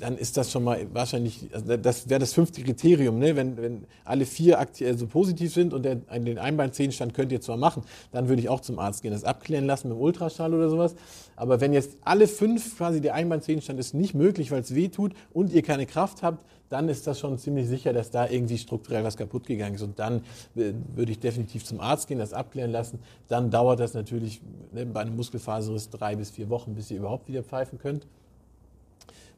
dann 0.01 0.18
ist 0.18 0.36
das 0.36 0.51
schon 0.51 0.63
mal 0.63 0.88
wahrscheinlich, 0.94 1.50
also 1.53 1.77
das 1.77 2.09
wäre 2.09 2.19
das 2.19 2.33
fünfte 2.33 2.62
Kriterium, 2.63 3.19
ne? 3.19 3.36
wenn, 3.36 3.57
wenn 3.57 3.86
alle 4.03 4.25
vier 4.25 4.59
aktuell 4.59 4.98
so 4.98 5.07
positiv 5.07 5.53
sind 5.53 5.74
und 5.74 5.83
der, 5.83 5.95
den 5.95 6.39
Einbeinzehenstand 6.39 7.13
könnt 7.13 7.31
ihr 7.31 7.39
zwar 7.39 7.57
machen, 7.57 7.83
dann 8.12 8.27
würde 8.27 8.42
ich 8.42 8.50
auch 8.50 8.62
zum 8.62 8.80
Arzt 8.80 9.03
gehen, 9.03 9.12
das 9.12 9.24
abklären 9.24 9.65
lassen 9.65 9.89
mit 9.89 9.98
dem 9.98 10.01
Ultraschall 10.01 10.53
oder 10.53 10.69
sowas. 10.69 10.95
Aber 11.36 11.62
wenn 11.62 11.74
jetzt 11.74 11.98
alle 12.01 12.27
fünf 12.27 12.77
quasi 12.77 13.00
der 13.00 13.13
Einbeinzehenstand 13.13 13.80
ist 13.80 13.94
nicht 13.94 14.13
möglich, 14.13 14.51
weil 14.51 14.62
es 14.62 14.74
weh 14.74 14.89
tut 14.89 15.13
und 15.33 15.53
ihr 15.53 15.62
keine 15.62 15.86
Kraft 15.86 16.24
habt, 16.24 16.44
dann 16.69 16.88
ist 16.88 17.06
das 17.06 17.19
schon 17.19 17.38
ziemlich 17.38 17.68
sicher, 17.68 17.92
dass 17.94 18.12
da 18.12 18.27
irgendwie 18.27 18.57
strukturell 18.57 19.04
was 19.04 19.18
kaputt 19.18 19.45
gegangen 19.45 19.75
ist. 19.75 19.81
Und 19.81 20.00
dann 20.00 20.24
äh, 20.56 20.74
würde 20.95 21.12
ich 21.12 21.19
definitiv 21.19 21.65
zum 21.65 21.81
Arzt 21.81 22.07
gehen, 22.07 22.18
das 22.18 22.33
abklären 22.33 22.71
lassen. 22.71 23.00
Dann 23.27 23.51
dauert 23.51 23.80
das 23.81 23.94
natürlich 23.94 24.42
ne, 24.71 24.86
bei 24.86 25.01
einem 25.01 25.15
Muskelfaserriss 25.18 25.89
drei 25.89 26.15
bis 26.15 26.31
vier 26.31 26.50
Wochen, 26.50 26.74
bis 26.74 26.89
ihr 26.89 26.97
überhaupt 26.97 27.27
wieder 27.27 27.44
pfeifen 27.44 27.77
könnt. 27.77 28.07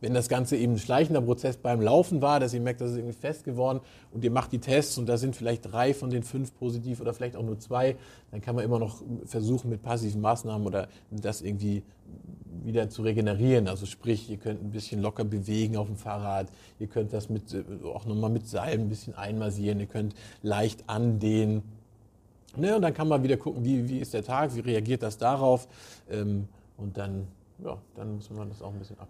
Wenn 0.04 0.14
das 0.14 0.28
Ganze 0.28 0.58
eben 0.58 0.74
ein 0.74 0.80
schleichender 0.80 1.22
Prozess 1.22 1.56
beim 1.56 1.80
Laufen 1.80 2.22
war, 2.22 2.42
dass 2.42 2.54
ihr 2.54 2.60
merkt, 2.60 2.82
das 2.82 2.92
ist 2.92 2.98
irgendwie 2.98 3.16
fest 3.16 3.46
geworden 3.46 3.80
und 4.12 4.26
ihr 4.26 4.32
macht 4.32 4.52
die 4.52 4.60
Tests 4.60 4.98
und 4.98 5.08
da 5.08 5.16
sind 5.16 5.34
vielleicht 5.34 5.72
drei 5.72 5.94
von 5.94 6.10
den 6.10 6.24
fünf 6.24 6.54
positiv 6.56 7.00
oder 7.00 7.14
vielleicht 7.14 7.38
auch 7.38 7.42
nur 7.42 7.58
zwei, 7.58 7.96
dann 8.30 8.42
kann 8.42 8.54
man 8.54 8.66
immer 8.66 8.80
noch 8.80 9.02
versuchen 9.24 9.70
mit 9.70 9.82
passiven 9.82 10.20
Maßnahmen 10.20 10.68
oder 10.68 10.90
das 11.10 11.42
irgendwie 11.42 11.84
wieder 12.66 12.90
zu 12.90 13.04
regenerieren. 13.04 13.70
Also 13.70 13.86
sprich, 13.86 14.30
ihr 14.30 14.36
könnt 14.36 14.62
ein 14.62 14.72
bisschen 14.72 15.02
locker 15.02 15.24
bewegen 15.24 15.78
auf 15.78 15.88
dem 15.88 15.96
Fahrrad, 15.96 16.48
ihr 16.80 16.88
könnt 16.88 17.14
das 17.14 17.30
mit, 17.30 17.54
äh, 17.54 17.64
auch 17.86 18.06
nochmal 18.06 18.30
mit 18.30 18.46
Seil 18.46 18.78
ein 18.78 18.90
bisschen 18.90 19.16
einmassieren, 19.16 19.80
ihr 19.80 19.86
könnt 19.86 20.16
leicht 20.42 20.84
andehnen. 20.88 21.64
Ne, 22.58 22.76
und 22.76 22.82
dann 22.82 22.94
kann 22.94 23.08
man 23.08 23.24
wieder 23.24 23.38
gucken, 23.38 23.64
wie, 23.64 23.88
wie 23.88 24.00
ist 24.00 24.14
der 24.14 24.26
Tag, 24.26 24.54
wie 24.54 24.60
reagiert 24.60 25.02
das 25.02 25.18
darauf. 25.18 25.66
Ähm, 26.12 26.50
und 26.76 26.98
dann, 26.98 27.26
ja, 27.64 27.78
dann 27.96 28.16
muss 28.16 28.30
man 28.32 28.50
das 28.50 28.62
auch 28.62 28.74
ein 28.74 28.80
bisschen 28.80 29.00
ab, 29.00 29.08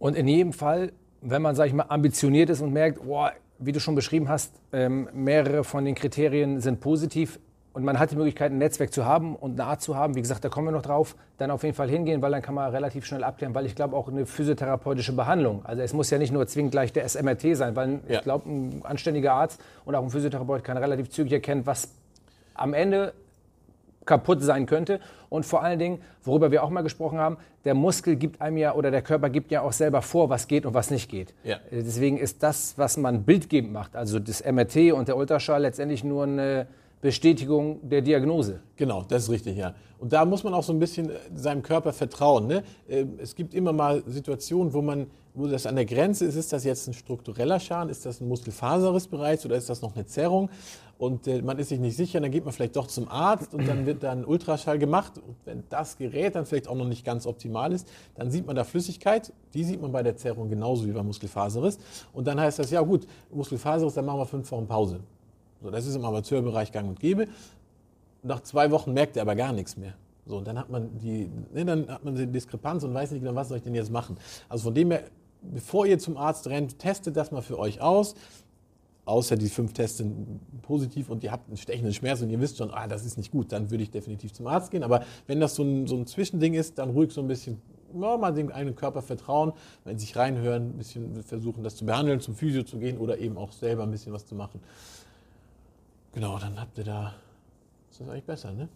und 0.00 0.16
in 0.16 0.26
jedem 0.26 0.52
Fall, 0.52 0.92
wenn 1.20 1.42
man, 1.42 1.54
sag 1.54 1.66
ich 1.66 1.74
mal, 1.74 1.84
ambitioniert 1.88 2.50
ist 2.50 2.60
und 2.62 2.72
merkt, 2.72 3.04
boah, 3.04 3.32
wie 3.58 3.70
du 3.70 3.78
schon 3.78 3.94
beschrieben 3.94 4.28
hast, 4.28 4.52
ähm, 4.72 5.08
mehrere 5.12 5.62
von 5.62 5.84
den 5.84 5.94
Kriterien 5.94 6.60
sind 6.60 6.80
positiv 6.80 7.38
und 7.74 7.84
man 7.84 7.98
hat 7.98 8.10
die 8.10 8.16
Möglichkeit, 8.16 8.50
ein 8.50 8.58
Netzwerk 8.58 8.92
zu 8.92 9.04
haben 9.04 9.36
und 9.36 9.60
eine 9.60 9.68
Art 9.68 9.82
zu 9.82 9.94
haben, 9.94 10.16
wie 10.16 10.22
gesagt, 10.22 10.42
da 10.42 10.48
kommen 10.48 10.68
wir 10.68 10.72
noch 10.72 10.82
drauf, 10.82 11.14
dann 11.36 11.50
auf 11.50 11.62
jeden 11.62 11.76
Fall 11.76 11.90
hingehen, 11.90 12.22
weil 12.22 12.32
dann 12.32 12.40
kann 12.40 12.54
man 12.54 12.72
relativ 12.72 13.04
schnell 13.04 13.22
abklären, 13.22 13.54
weil 13.54 13.66
ich 13.66 13.74
glaube 13.74 13.94
auch 13.94 14.08
eine 14.08 14.24
physiotherapeutische 14.24 15.12
Behandlung, 15.12 15.60
also 15.64 15.82
es 15.82 15.92
muss 15.92 16.08
ja 16.08 16.16
nicht 16.16 16.32
nur 16.32 16.46
zwingend 16.46 16.72
gleich 16.72 16.94
der 16.94 17.06
SMRT 17.06 17.54
sein, 17.54 17.76
weil 17.76 18.00
ja. 18.08 18.16
ich 18.16 18.22
glaube, 18.22 18.50
ein 18.50 18.80
anständiger 18.84 19.34
Arzt 19.34 19.60
und 19.84 19.94
auch 19.94 20.02
ein 20.02 20.10
Physiotherapeut 20.10 20.64
kann 20.64 20.78
relativ 20.78 21.10
zügig 21.10 21.34
erkennen, 21.34 21.66
was 21.66 21.90
am 22.54 22.72
Ende 22.72 23.12
kaputt 24.04 24.42
sein 24.42 24.66
könnte. 24.66 25.00
Und 25.28 25.46
vor 25.46 25.62
allen 25.62 25.78
Dingen, 25.78 26.00
worüber 26.24 26.50
wir 26.50 26.64
auch 26.64 26.70
mal 26.70 26.82
gesprochen 26.82 27.18
haben, 27.18 27.36
der 27.64 27.74
Muskel 27.74 28.16
gibt 28.16 28.40
einem 28.40 28.56
ja 28.56 28.74
oder 28.74 28.90
der 28.90 29.02
Körper 29.02 29.30
gibt 29.30 29.50
ja 29.50 29.62
auch 29.62 29.72
selber 29.72 30.02
vor, 30.02 30.30
was 30.30 30.48
geht 30.48 30.66
und 30.66 30.74
was 30.74 30.90
nicht 30.90 31.08
geht. 31.08 31.34
Ja. 31.44 31.58
Deswegen 31.70 32.16
ist 32.16 32.42
das, 32.42 32.74
was 32.76 32.96
man 32.96 33.24
bildgebend 33.24 33.72
macht, 33.72 33.96
also 33.96 34.18
das 34.18 34.44
MRT 34.44 34.92
und 34.92 35.08
der 35.08 35.16
Ultraschall 35.16 35.62
letztendlich 35.62 36.02
nur 36.02 36.24
eine 36.24 36.66
Bestätigung 37.00 37.80
der 37.88 38.02
Diagnose. 38.02 38.60
Genau, 38.76 39.04
das 39.08 39.24
ist 39.24 39.30
richtig, 39.30 39.56
ja. 39.56 39.74
Und 39.98 40.12
da 40.12 40.24
muss 40.24 40.44
man 40.44 40.52
auch 40.54 40.62
so 40.62 40.72
ein 40.72 40.78
bisschen 40.78 41.10
seinem 41.34 41.62
Körper 41.62 41.92
vertrauen. 41.92 42.46
Ne? 42.46 42.62
Ähm, 42.88 43.18
es 43.18 43.34
gibt 43.34 43.54
immer 43.54 43.72
mal 43.72 44.02
Situationen, 44.06 44.72
wo 44.72 44.82
man, 44.82 45.06
wo 45.34 45.46
das 45.46 45.66
an 45.66 45.76
der 45.76 45.86
Grenze 45.86 46.26
ist, 46.26 46.36
ist 46.36 46.52
das 46.52 46.64
jetzt 46.64 46.88
ein 46.88 46.94
struktureller 46.94 47.60
Schaden, 47.60 47.90
ist 47.90 48.04
das 48.04 48.20
ein 48.20 48.28
Muskelfaserriss 48.28 49.06
bereits 49.06 49.46
oder 49.46 49.56
ist 49.56 49.70
das 49.70 49.80
noch 49.80 49.94
eine 49.94 50.06
Zerrung? 50.06 50.50
Und 51.00 51.26
äh, 51.26 51.40
man 51.40 51.58
ist 51.58 51.70
sich 51.70 51.80
nicht 51.80 51.96
sicher, 51.96 52.20
dann 52.20 52.30
geht 52.30 52.44
man 52.44 52.52
vielleicht 52.52 52.76
doch 52.76 52.86
zum 52.86 53.08
Arzt 53.08 53.54
und 53.54 53.66
dann 53.66 53.86
wird 53.86 54.02
dann 54.02 54.22
Ultraschall 54.22 54.78
gemacht. 54.78 55.16
Und 55.16 55.34
wenn 55.46 55.64
das 55.70 55.96
Gerät 55.96 56.34
dann 56.34 56.44
vielleicht 56.44 56.68
auch 56.68 56.74
noch 56.74 56.86
nicht 56.86 57.06
ganz 57.06 57.26
optimal 57.26 57.72
ist, 57.72 57.88
dann 58.16 58.30
sieht 58.30 58.46
man 58.46 58.54
da 58.54 58.64
Flüssigkeit. 58.64 59.32
Die 59.54 59.64
sieht 59.64 59.80
man 59.80 59.92
bei 59.92 60.02
der 60.02 60.18
Zerrung 60.18 60.50
genauso 60.50 60.86
wie 60.86 60.92
beim 60.92 61.06
Muskelfaserriss. 61.06 61.78
Und 62.12 62.26
dann 62.26 62.38
heißt 62.38 62.58
das, 62.58 62.70
ja 62.70 62.82
gut, 62.82 63.06
Muskelfaserriss, 63.32 63.94
dann 63.94 64.04
machen 64.04 64.18
wir 64.18 64.26
fünf 64.26 64.52
Wochen 64.52 64.66
Pause. 64.66 65.00
So, 65.62 65.70
das 65.70 65.86
ist 65.86 65.96
im 65.96 66.04
Amateurbereich 66.04 66.70
gang 66.70 66.90
und 66.90 67.00
gäbe. 67.00 67.28
Nach 68.22 68.40
zwei 68.40 68.70
Wochen 68.70 68.92
merkt 68.92 69.16
er 69.16 69.22
aber 69.22 69.36
gar 69.36 69.54
nichts 69.54 69.78
mehr. 69.78 69.94
So, 70.26 70.36
und 70.36 70.46
dann 70.46 70.58
hat 70.58 70.68
man 70.68 70.98
die, 70.98 71.30
ne, 71.54 71.64
dann 71.64 71.88
hat 71.88 72.04
man 72.04 72.14
die 72.14 72.26
Diskrepanz 72.26 72.84
und 72.84 72.92
weiß 72.92 73.12
nicht 73.12 73.22
genau, 73.22 73.34
was 73.34 73.48
soll 73.48 73.56
ich 73.56 73.64
denn 73.64 73.74
jetzt 73.74 73.90
machen. 73.90 74.18
Also 74.50 74.64
von 74.64 74.74
dem 74.74 74.90
her, 74.90 75.04
bevor 75.40 75.86
ihr 75.86 75.98
zum 75.98 76.18
Arzt 76.18 76.46
rennt, 76.46 76.78
testet 76.78 77.16
das 77.16 77.30
mal 77.30 77.40
für 77.40 77.58
euch 77.58 77.80
aus 77.80 78.16
außer 79.10 79.36
die 79.36 79.48
fünf 79.48 79.72
Tests 79.72 79.98
sind 79.98 80.40
positiv 80.62 81.10
und 81.10 81.24
ihr 81.24 81.32
habt 81.32 81.48
einen 81.48 81.56
stechenden 81.56 81.92
Schmerz 81.92 82.22
und 82.22 82.30
ihr 82.30 82.40
wisst 82.40 82.58
schon, 82.58 82.70
ah, 82.70 82.86
das 82.86 83.04
ist 83.04 83.18
nicht 83.18 83.32
gut, 83.32 83.52
dann 83.52 83.70
würde 83.70 83.82
ich 83.82 83.90
definitiv 83.90 84.32
zum 84.32 84.46
Arzt 84.46 84.70
gehen. 84.70 84.82
Aber 84.82 85.04
wenn 85.26 85.40
das 85.40 85.56
so 85.56 85.62
ein, 85.62 85.86
so 85.86 85.96
ein 85.96 86.06
Zwischending 86.06 86.54
ist, 86.54 86.78
dann 86.78 86.90
ruhig 86.90 87.12
so 87.12 87.20
ein 87.20 87.26
bisschen 87.26 87.60
ja, 87.92 88.16
mal 88.16 88.32
dem 88.32 88.52
eigenen 88.52 88.76
Körper 88.76 89.02
vertrauen, 89.02 89.52
in 89.84 89.98
sich 89.98 90.16
reinhören, 90.16 90.70
ein 90.70 90.78
bisschen 90.78 91.22
versuchen, 91.24 91.64
das 91.64 91.76
zu 91.76 91.84
behandeln, 91.84 92.20
zum 92.20 92.36
Physio 92.36 92.62
zu 92.62 92.78
gehen 92.78 92.98
oder 92.98 93.18
eben 93.18 93.36
auch 93.36 93.52
selber 93.52 93.82
ein 93.82 93.90
bisschen 93.90 94.12
was 94.12 94.26
zu 94.26 94.34
machen. 94.34 94.60
Genau, 96.12 96.38
dann 96.38 96.60
habt 96.60 96.78
ihr 96.78 96.84
da, 96.84 97.14
ist 97.90 98.00
das 98.00 98.08
eigentlich 98.08 98.24
besser, 98.24 98.52
ne? 98.52 98.68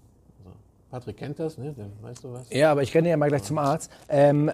Patrick 0.95 1.17
kennt 1.17 1.41
das, 1.41 1.59
ne? 1.59 1.75
Dann 1.77 1.91
weißt 2.03 2.23
du 2.23 2.33
was? 2.33 2.49
Ja, 2.51 2.71
aber 2.71 2.85
ich 2.85 2.95
renne 2.95 3.09
ja 3.09 3.17
mal 3.17 3.29
gleich 3.29 3.43
zum 3.43 3.59
Arzt, 3.59 3.91
ähm, 4.09 4.53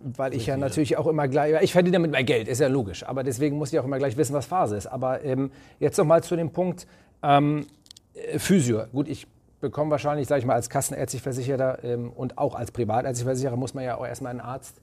weil 0.00 0.34
ich 0.34 0.46
ja 0.46 0.56
natürlich 0.56 0.96
auch 0.96 1.06
immer 1.06 1.28
gleich, 1.28 1.62
ich 1.62 1.70
verdiene 1.70 1.98
damit 1.98 2.10
mein 2.10 2.26
Geld, 2.26 2.48
ist 2.48 2.60
ja 2.60 2.66
logisch, 2.66 3.04
aber 3.06 3.22
deswegen 3.22 3.56
muss 3.56 3.72
ich 3.72 3.78
auch 3.78 3.84
immer 3.84 3.98
gleich 3.98 4.16
wissen, 4.16 4.34
was 4.34 4.46
Phase 4.46 4.76
ist. 4.76 4.88
Aber 4.88 5.22
ähm, 5.22 5.52
jetzt 5.78 5.96
noch 5.96 6.04
mal 6.04 6.24
zu 6.24 6.34
dem 6.34 6.50
Punkt 6.50 6.88
ähm, 7.22 7.66
äh, 8.14 8.40
Physio. 8.40 8.82
Gut, 8.90 9.06
ich 9.06 9.28
bekomme 9.60 9.92
wahrscheinlich, 9.92 10.26
sage 10.26 10.40
ich 10.40 10.44
mal, 10.44 10.54
als 10.54 10.68
kassenärztlich 10.68 11.22
Versicherter 11.22 11.84
ähm, 11.84 12.10
und 12.10 12.36
auch 12.36 12.56
als 12.56 12.72
privatärztlich 12.72 13.24
Versicherer 13.24 13.54
muss 13.54 13.72
man 13.72 13.84
ja 13.84 13.96
auch 13.96 14.06
erstmal 14.08 14.30
einen 14.30 14.40
Arzt 14.40 14.80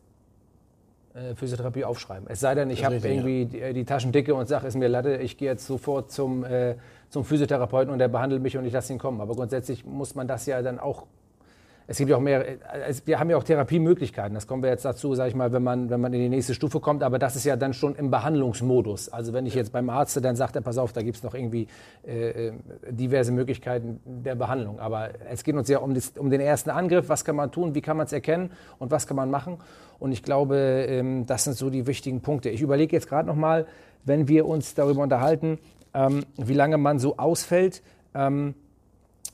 Physiotherapie 1.36 1.86
aufschreiben. 1.86 2.28
Es 2.28 2.40
sei 2.40 2.56
denn, 2.56 2.70
ich 2.70 2.84
habe 2.84 2.96
irgendwie 2.96 3.44
ja. 3.44 3.46
die, 3.46 3.62
äh, 3.62 3.74
die, 3.74 3.86
Taschen 3.86 4.12
dicke 4.12 4.34
und 4.34 4.48
sage, 4.48 4.68
ist 4.68 4.76
mir 4.76 4.88
Latte, 4.88 5.18
ich 5.18 5.38
gehe 5.38 5.50
jetzt 5.50 5.68
sofort 5.68 6.12
zum, 6.12 6.44
äh, 6.44 6.76
zum 7.10 7.24
Physiotherapeuten 7.24 7.94
und 7.94 8.00
der 8.00 8.08
behandelt 8.08 8.42
mich 8.42 8.58
und 8.58 8.66
ich 8.66 8.74
lasse 8.74 8.94
ihn 8.94 9.00
kommen. 9.00 9.22
Aber 9.22 9.36
grundsätzlich 9.36 9.86
muss 9.86 10.16
man 10.16 10.28
das 10.28 10.46
ja 10.48 10.62
dann 10.62 10.80
auch 10.80 11.06
es 11.86 11.98
gibt 11.98 12.10
ja 12.10 12.16
auch 12.16 12.22
mehr, 12.22 12.46
wir 13.06 13.20
haben 13.20 13.30
ja 13.30 13.38
auch 13.38 13.44
Therapiemöglichkeiten. 13.44 14.34
Das 14.34 14.48
kommen 14.48 14.64
wir 14.64 14.70
jetzt 14.70 14.86
dazu, 14.86 15.16
sage 15.16 15.30
ich 15.30 15.36
mal, 15.36 15.52
wenn 15.52 15.64
man, 15.64 15.90
wenn 15.90 16.00
man 16.00 16.14
in 16.14 16.22
die 16.22 16.30
nächste 16.30 16.54
Stufe 16.54 16.80
kommt. 16.80 17.04
Aber 17.04 17.20
das 17.20 17.36
ist 17.36 17.44
ja 17.44 17.58
dann 17.58 17.74
schon 17.74 17.96
im 17.96 18.10
Behandlungsmodus. 18.10 19.10
Also 19.10 19.34
wenn 19.34 19.46
ich 19.46 19.54
jetzt 19.54 19.74
beim 19.74 19.90
Arzt, 19.90 20.24
dann 20.24 20.36
sagt 20.36 20.56
er, 20.56 20.62
pass 20.62 20.78
auf, 20.78 20.94
da 20.94 21.02
gibt 21.02 21.18
es 21.18 21.24
noch 21.24 21.34
irgendwie 21.34 21.68
äh, 22.08 22.48
äh, 22.48 22.54
diverse 22.90 23.32
Möglichkeiten 23.32 24.00
der 24.06 24.36
Behandlung. 24.36 24.80
Aber 24.80 25.10
es 25.30 25.44
geht 25.44 25.56
uns 25.56 25.68
ja 25.68 25.80
um, 25.80 25.94
das, 25.94 26.14
um, 26.18 26.30
den 26.30 26.40
ersten 26.40 26.70
Angriff. 26.70 27.10
Was 27.10 27.26
kann 27.26 27.36
man 27.36 27.52
tun? 27.52 27.76
Wie 27.76 27.82
kann 27.82 27.98
man 27.98 28.06
es 28.06 28.14
erkennen? 28.14 28.52
Und 28.80 28.92
was 28.92 29.06
kann 29.06 29.18
man 29.18 29.30
machen? 29.30 29.58
Und 30.00 30.14
ich 30.14 30.24
glaube, 30.24 30.58
ähm, 30.88 31.26
das 31.26 31.44
sind 31.44 31.58
so 31.58 31.70
die 31.70 31.86
wichtigen 31.86 32.22
Punkte. 32.22 32.50
Ich 32.50 32.62
überlege 32.62 32.96
jetzt 32.96 33.10
gerade 33.10 33.28
noch 33.28 33.36
mal, 33.36 33.68
wenn 34.06 34.28
wir 34.30 34.46
uns 34.46 34.74
darüber 34.74 35.04
unterhalten, 35.04 35.60
ähm, 35.94 36.24
wie 36.38 36.54
lange 36.54 36.78
man 36.78 37.00
so 37.00 37.18
ausfällt. 37.18 37.82
Ähm, 38.16 38.56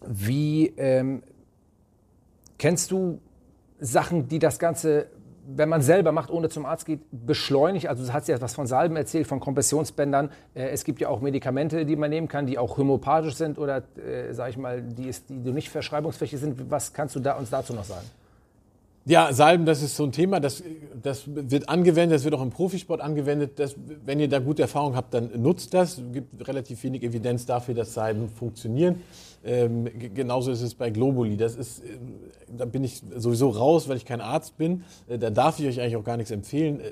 wie, 0.06 0.74
ähm, 0.78 1.24
Kennst 2.60 2.92
du 2.92 3.22
Sachen, 3.80 4.28
die 4.28 4.38
das 4.38 4.60
Ganze, 4.60 5.08
wenn 5.48 5.70
man 5.70 5.82
selber 5.82 6.12
macht, 6.12 6.30
ohne 6.30 6.50
zum 6.50 6.66
Arzt 6.66 6.86
geht, 6.86 7.00
beschleunigt? 7.10 7.88
Also 7.88 8.06
du 8.06 8.14
hast 8.14 8.28
ja 8.28 8.40
was 8.42 8.54
von 8.54 8.68
Salben 8.68 8.98
erzählt, 8.98 9.28
von 9.28 9.40
Kompressionsbändern. 9.40 10.30
Äh, 10.54 10.70
es 10.70 10.84
gibt 10.84 11.00
ja 11.00 11.08
auch 11.08 11.22
Medikamente, 11.22 11.86
die 11.86 11.96
man 11.96 12.10
nehmen 12.10 12.28
kann, 12.28 12.46
die 12.46 12.58
auch 12.58 12.78
homöopathisch 12.78 13.36
sind 13.36 13.58
oder, 13.58 13.78
äh, 13.98 14.34
sag 14.34 14.50
ich 14.50 14.58
mal, 14.58 14.84
die, 14.84 15.08
ist, 15.08 15.30
die 15.30 15.54
nicht 15.54 15.70
verschreibungsfähig 15.70 16.38
sind. 16.38 16.70
Was 16.70 16.94
kannst 16.94 17.16
du 17.16 17.22
da, 17.22 17.38
uns 17.38 17.50
dazu 17.50 17.74
noch 17.74 17.86
sagen? 17.86 18.06
Ja, 19.06 19.34
Salben, 19.34 19.66
das 19.66 19.82
ist 19.82 19.96
so 19.96 20.04
ein 20.04 20.12
Thema, 20.12 20.40
das, 20.40 20.62
das 21.02 21.24
wird 21.28 21.68
angewendet, 21.70 22.18
das 22.18 22.24
wird 22.26 22.36
auch 22.36 22.42
im 22.42 22.52
Profisport 22.52 23.02
angewendet. 23.02 23.58
Das, 23.58 23.76
wenn 24.06 24.20
ihr 24.20 24.28
da 24.28 24.40
gute 24.40 24.62
Erfahrung 24.62 24.96
habt, 24.96 25.14
dann 25.14 25.42
nutzt 25.42 25.74
das. 25.74 25.98
Es 25.98 26.04
gibt 26.12 26.48
relativ 26.48 26.84
wenig 26.84 27.04
Evidenz 27.04 27.46
dafür, 27.46 27.74
dass 27.74 27.94
Salben 27.94 28.30
funktionieren. 28.30 29.02
Ähm, 29.44 29.88
genauso 30.14 30.52
ist 30.52 30.62
es 30.62 30.76
bei 30.76 30.90
Globuli. 30.90 31.38
Das 31.38 31.56
ist, 31.56 31.80
äh, 31.80 31.98
da 32.56 32.66
bin 32.66 32.84
ich 32.84 33.02
sowieso 33.16 33.50
raus, 33.50 33.88
weil 33.88 33.98
ich 33.98 34.06
kein 34.06 34.22
Arzt 34.22 34.58
bin. 34.58 34.84
Äh, 35.08 35.18
da 35.18 35.30
darf 35.30 35.60
ich 35.60 35.68
euch 35.68 35.80
eigentlich 35.80 35.96
auch 35.96 36.04
gar 36.04 36.18
nichts 36.18 36.32
empfehlen. 36.32 36.82
Äh, 36.82 36.92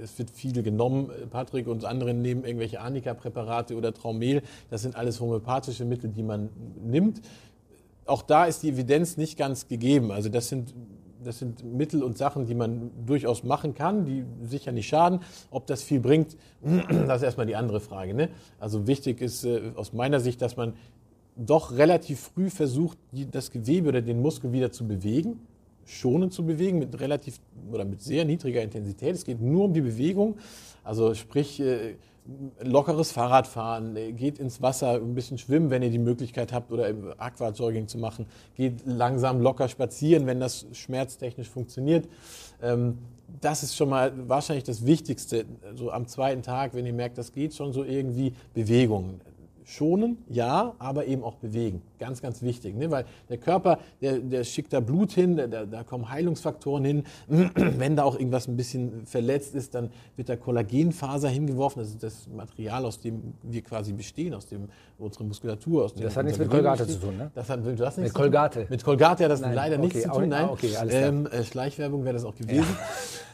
es 0.00 0.16
wird 0.18 0.30
viel 0.30 0.62
genommen. 0.62 1.10
Patrick 1.30 1.66
und 1.66 1.84
andere 1.84 2.14
nehmen 2.14 2.44
irgendwelche 2.44 2.80
Anika-Präparate 2.80 3.76
oder 3.76 3.92
Traumel. 3.92 4.42
Das 4.70 4.82
sind 4.82 4.94
alles 4.94 5.20
homöopathische 5.20 5.84
Mittel, 5.84 6.10
die 6.10 6.22
man 6.22 6.50
nimmt. 6.82 7.20
Auch 8.06 8.22
da 8.22 8.44
ist 8.44 8.62
die 8.62 8.70
Evidenz 8.70 9.16
nicht 9.16 9.36
ganz 9.36 9.66
gegeben. 9.66 10.12
Also 10.12 10.28
das 10.28 10.48
sind 10.48 10.72
das 11.24 11.38
sind 11.38 11.64
Mittel 11.64 12.02
und 12.02 12.18
Sachen, 12.18 12.46
die 12.46 12.54
man 12.54 12.90
durchaus 13.06 13.42
machen 13.44 13.74
kann, 13.74 14.04
die 14.04 14.24
sicher 14.42 14.72
nicht 14.72 14.88
schaden. 14.88 15.20
Ob 15.50 15.66
das 15.66 15.82
viel 15.82 16.00
bringt, 16.00 16.36
das 17.06 17.18
ist 17.18 17.24
erstmal 17.24 17.46
die 17.46 17.56
andere 17.56 17.80
Frage. 17.80 18.14
Ne? 18.14 18.28
Also 18.58 18.86
wichtig 18.86 19.20
ist 19.20 19.44
äh, 19.44 19.72
aus 19.74 19.92
meiner 19.92 20.20
Sicht, 20.20 20.42
dass 20.42 20.56
man 20.56 20.74
doch 21.36 21.76
relativ 21.76 22.30
früh 22.34 22.50
versucht, 22.50 22.98
das 23.30 23.50
Gewebe 23.50 23.88
oder 23.88 24.02
den 24.02 24.20
Muskel 24.20 24.52
wieder 24.52 24.72
zu 24.72 24.86
bewegen, 24.86 25.40
schonend 25.84 26.32
zu 26.32 26.44
bewegen, 26.44 26.80
mit 26.80 26.98
relativ 27.00 27.38
oder 27.72 27.84
mit 27.84 28.02
sehr 28.02 28.24
niedriger 28.24 28.62
Intensität. 28.62 29.14
Es 29.14 29.24
geht 29.24 29.40
nur 29.40 29.64
um 29.64 29.72
die 29.72 29.80
Bewegung. 29.80 30.36
Also 30.82 31.14
sprich, 31.14 31.60
äh, 31.60 31.94
lockeres 32.60 33.12
Fahrradfahren, 33.12 33.96
äh, 33.96 34.12
geht 34.12 34.38
ins 34.38 34.60
Wasser, 34.60 34.94
ein 34.94 35.14
bisschen 35.14 35.38
schwimmen, 35.38 35.70
wenn 35.70 35.82
ihr 35.82 35.90
die 35.90 35.98
Möglichkeit 35.98 36.52
habt, 36.52 36.70
oder 36.72 36.92
Aquajogging 37.18 37.88
zu 37.88 37.98
machen, 37.98 38.26
geht 38.54 38.82
langsam 38.84 39.40
locker 39.40 39.68
spazieren, 39.68 40.26
wenn 40.26 40.40
das 40.40 40.66
schmerztechnisch 40.72 41.48
funktioniert. 41.48 42.08
Ähm, 42.62 42.98
das 43.40 43.62
ist 43.62 43.76
schon 43.76 43.90
mal 43.90 44.12
wahrscheinlich 44.28 44.64
das 44.64 44.86
Wichtigste. 44.86 45.44
So 45.74 45.90
am 45.90 46.06
zweiten 46.06 46.42
Tag, 46.42 46.74
wenn 46.74 46.86
ihr 46.86 46.92
merkt, 46.92 47.18
das 47.18 47.32
geht 47.32 47.54
schon 47.54 47.72
so 47.72 47.84
irgendwie, 47.84 48.32
Bewegung 48.54 49.20
schonen, 49.68 50.16
ja, 50.30 50.74
aber 50.78 51.06
eben 51.06 51.22
auch 51.22 51.34
bewegen. 51.34 51.82
Ganz, 51.98 52.22
ganz 52.22 52.40
wichtig, 52.40 52.74
ne? 52.74 52.90
weil 52.90 53.04
der 53.28 53.36
Körper, 53.36 53.78
der, 54.00 54.18
der 54.18 54.44
schickt 54.44 54.72
da 54.72 54.80
Blut 54.80 55.12
hin, 55.12 55.36
da, 55.36 55.66
da 55.66 55.84
kommen 55.84 56.08
Heilungsfaktoren 56.10 56.84
hin. 56.84 57.04
Wenn 57.28 57.94
da 57.94 58.04
auch 58.04 58.14
irgendwas 58.14 58.48
ein 58.48 58.56
bisschen 58.56 59.04
verletzt 59.04 59.54
ist, 59.54 59.74
dann 59.74 59.90
wird 60.16 60.30
da 60.30 60.36
Kollagenfaser 60.36 61.28
hingeworfen. 61.28 61.82
Das 61.82 61.90
ist 61.90 62.02
das 62.02 62.28
Material, 62.28 62.86
aus 62.86 62.98
dem 62.98 63.34
wir 63.42 63.60
quasi 63.60 63.92
bestehen, 63.92 64.32
aus 64.32 64.46
dem 64.46 64.68
unsere 64.96 65.24
Muskulatur. 65.24 65.84
Aus 65.84 65.94
dem 65.94 66.04
das 66.04 66.16
hat 66.16 66.24
nichts 66.24 66.38
mit 66.38 66.48
Kolgate 66.48 66.86
zu 66.86 66.98
tun, 66.98 67.18
ne? 67.18 67.30
Das 67.34 67.50
hat 67.50 67.60
du 67.62 67.86
hast 67.86 67.98
mit 67.98 68.14
Kolgate. 68.14 68.66
Mit 68.70 68.82
Kolgate 68.82 69.24
hat 69.24 69.30
das 69.30 69.42
nein, 69.42 69.54
leider 69.54 69.76
okay, 69.76 69.84
nichts 69.84 70.02
zu 70.02 70.08
tun, 70.08 70.28
nein. 70.30 70.48
Okay, 70.48 70.76
alles 70.76 70.94
ähm, 70.94 71.26
äh, 71.26 71.44
Schleichwerbung 71.44 72.04
wäre 72.04 72.14
das 72.14 72.24
auch 72.24 72.34
gewesen. 72.34 72.60
Ja. 72.60 72.64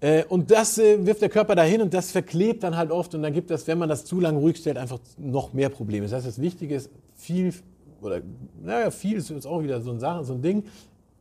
Äh, 0.00 0.24
und 0.24 0.50
das 0.50 0.78
äh, 0.78 1.04
wirft 1.04 1.20
der 1.20 1.28
Körper 1.28 1.54
dahin 1.54 1.82
und 1.82 1.92
das 1.92 2.10
verklebt 2.10 2.62
dann 2.62 2.76
halt 2.76 2.90
oft 2.90 3.14
und 3.14 3.22
dann 3.22 3.32
gibt 3.32 3.50
das, 3.50 3.66
wenn 3.66 3.78
man 3.78 3.88
das 3.88 4.04
zu 4.04 4.18
lange 4.18 4.38
ruhig 4.38 4.56
stellt, 4.56 4.78
einfach 4.78 4.98
noch 5.18 5.52
mehr 5.52 5.68
Probleme. 5.68 6.06
Das 6.06 6.12
heißt, 6.14 6.26
das 6.26 6.40
Wichtige 6.40 6.74
ist, 6.74 6.90
viel, 7.16 7.52
oder 8.00 8.22
naja, 8.62 8.90
viel 8.90 9.18
ist 9.18 9.28
jetzt 9.30 9.46
auch 9.46 9.62
wieder 9.62 9.80
so 9.82 9.90
ein 9.90 10.00
Sache, 10.00 10.24
so 10.24 10.32
ein 10.34 10.42
Ding, 10.42 10.64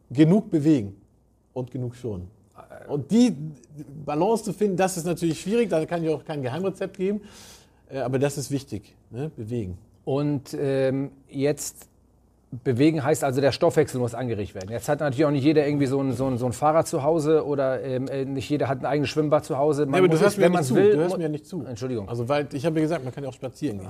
genug 0.10 0.50
bewegen 0.50 0.96
und 1.54 1.72
genug 1.72 1.96
schonen. 1.96 2.28
Und 2.88 3.12
die 3.12 3.36
Balance 4.06 4.46
zu 4.46 4.54
finden, 4.54 4.78
das 4.78 4.98
ist 4.98 5.06
natürlich 5.06 5.42
schwierig, 5.42 5.70
da 5.70 5.86
kann 5.86 6.04
ich 6.04 6.10
auch 6.10 6.24
kein 6.24 6.42
Geheimrezept 6.42 6.98
geben, 6.98 7.22
äh, 7.90 8.00
aber 8.00 8.18
das 8.18 8.38
ist 8.38 8.50
wichtig, 8.50 8.96
ne? 9.12 9.30
bewegen. 9.36 9.78
Und 10.06 10.56
ähm, 10.58 11.12
jetzt 11.30 11.88
Bewegen 12.52 13.04
heißt 13.04 13.24
also, 13.24 13.42
der 13.42 13.52
Stoffwechsel 13.52 14.00
muss 14.00 14.16
angeregt 14.16 14.56
werden. 14.56 14.72
Jetzt 14.72 14.90
hat 14.90 15.02
natürlich 15.02 15.26
auch 15.26 15.32
nicht 15.32 15.44
jeder 15.44 15.68
irgendwie 15.68 15.86
so 15.86 16.02
ein, 16.02 16.14
so 16.14 16.26
ein, 16.26 16.40
so 16.40 16.48
ein 16.48 16.54
Fahrrad 16.54 16.88
zu 16.88 17.04
Hause 17.04 17.46
oder 17.46 17.84
ähm, 17.84 18.08
äh, 18.08 18.26
nicht 18.26 18.50
jeder 18.50 18.68
hat 18.68 18.80
ein 18.80 18.86
eigenes 18.88 19.10
Schwimmbad 19.10 19.46
zu 19.46 19.58
Hause. 19.58 19.86
Man 19.86 19.94
ja, 19.94 20.00
aber 20.00 20.08
du 20.08 20.20
hörst, 20.20 20.40
mir, 20.40 20.50
nicht. 20.50 20.74
Will, 20.74 20.94
du 20.94 20.98
hörst 20.98 21.18
mir 21.18 21.24
ja 21.24 21.30
nicht 21.30 21.46
zu. 21.46 21.64
Entschuldigung. 21.64 22.10
Also, 22.10 22.28
weil 22.28 22.48
ich 22.54 22.66
habe 22.66 22.76
ja 22.78 22.82
gesagt, 22.82 23.04
man 23.04 23.14
kann 23.14 23.24
ja 23.24 23.30
auch 23.30 23.34
spazieren 23.34 23.80
gehen. 23.80 23.90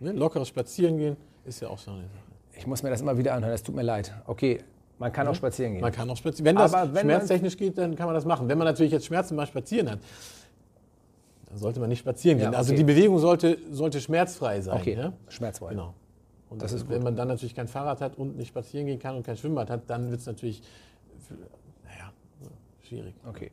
Ne? 0.00 0.12
Lockeres 0.12 0.48
Spazieren 0.48 0.98
gehen 0.98 1.16
ist 1.44 1.60
ja 1.60 1.68
auch 1.68 1.78
so 1.78 1.92
eine 1.92 2.02
Sache. 2.02 2.58
Ich 2.58 2.66
muss 2.66 2.82
mir 2.82 2.90
das 2.90 3.00
immer 3.02 3.16
wieder 3.16 3.34
anhören, 3.34 3.54
es 3.54 3.62
tut 3.62 3.76
mir 3.76 3.82
leid. 3.82 4.12
Okay, 4.26 4.58
man 4.98 5.12
kann 5.12 5.26
ja. 5.26 5.30
auch 5.30 5.36
spazieren 5.36 5.74
gehen. 5.74 5.82
Man 5.82 5.92
kann 5.92 6.10
auch 6.10 6.16
spazieren. 6.16 6.44
Wenn 6.44 6.56
das 6.56 6.72
wenn 6.72 7.02
schmerztechnisch 7.02 7.56
geht, 7.56 7.78
dann 7.78 7.94
kann 7.94 8.06
man 8.06 8.14
das 8.14 8.24
machen. 8.24 8.48
Wenn 8.48 8.58
man 8.58 8.66
natürlich 8.66 8.92
jetzt 8.92 9.06
Schmerzen 9.06 9.36
mal 9.36 9.46
spazieren 9.46 9.90
hat, 9.90 9.98
dann 11.48 11.58
sollte 11.58 11.78
man 11.78 11.88
nicht 11.88 12.00
spazieren 12.00 12.38
gehen. 12.38 12.52
Ja, 12.52 12.58
also, 12.58 12.72
okay. 12.72 12.80
Also 12.80 12.86
die 12.86 12.92
Bewegung 12.92 13.18
sollte, 13.18 13.58
sollte 13.70 14.00
schmerzfrei 14.00 14.60
sein. 14.60 14.80
Okay, 14.80 14.94
ja? 14.94 15.12
schmerzfrei. 15.28 15.70
Genau. 15.70 15.94
Und 16.48 16.62
das 16.62 16.72
ist 16.72 16.88
wenn 16.88 17.02
man 17.02 17.16
dann 17.16 17.28
natürlich 17.28 17.54
kein 17.54 17.68
Fahrrad 17.68 18.00
hat 18.00 18.16
und 18.16 18.36
nicht 18.36 18.48
spazieren 18.48 18.86
gehen 18.86 18.98
kann 18.98 19.16
und 19.16 19.26
kein 19.26 19.36
Schwimmbad 19.36 19.70
hat, 19.70 19.82
dann 19.88 20.10
wird 20.10 20.20
es 20.20 20.26
natürlich, 20.26 20.62
naja, 21.84 22.12
schwierig. 22.82 23.14
Okay. 23.28 23.50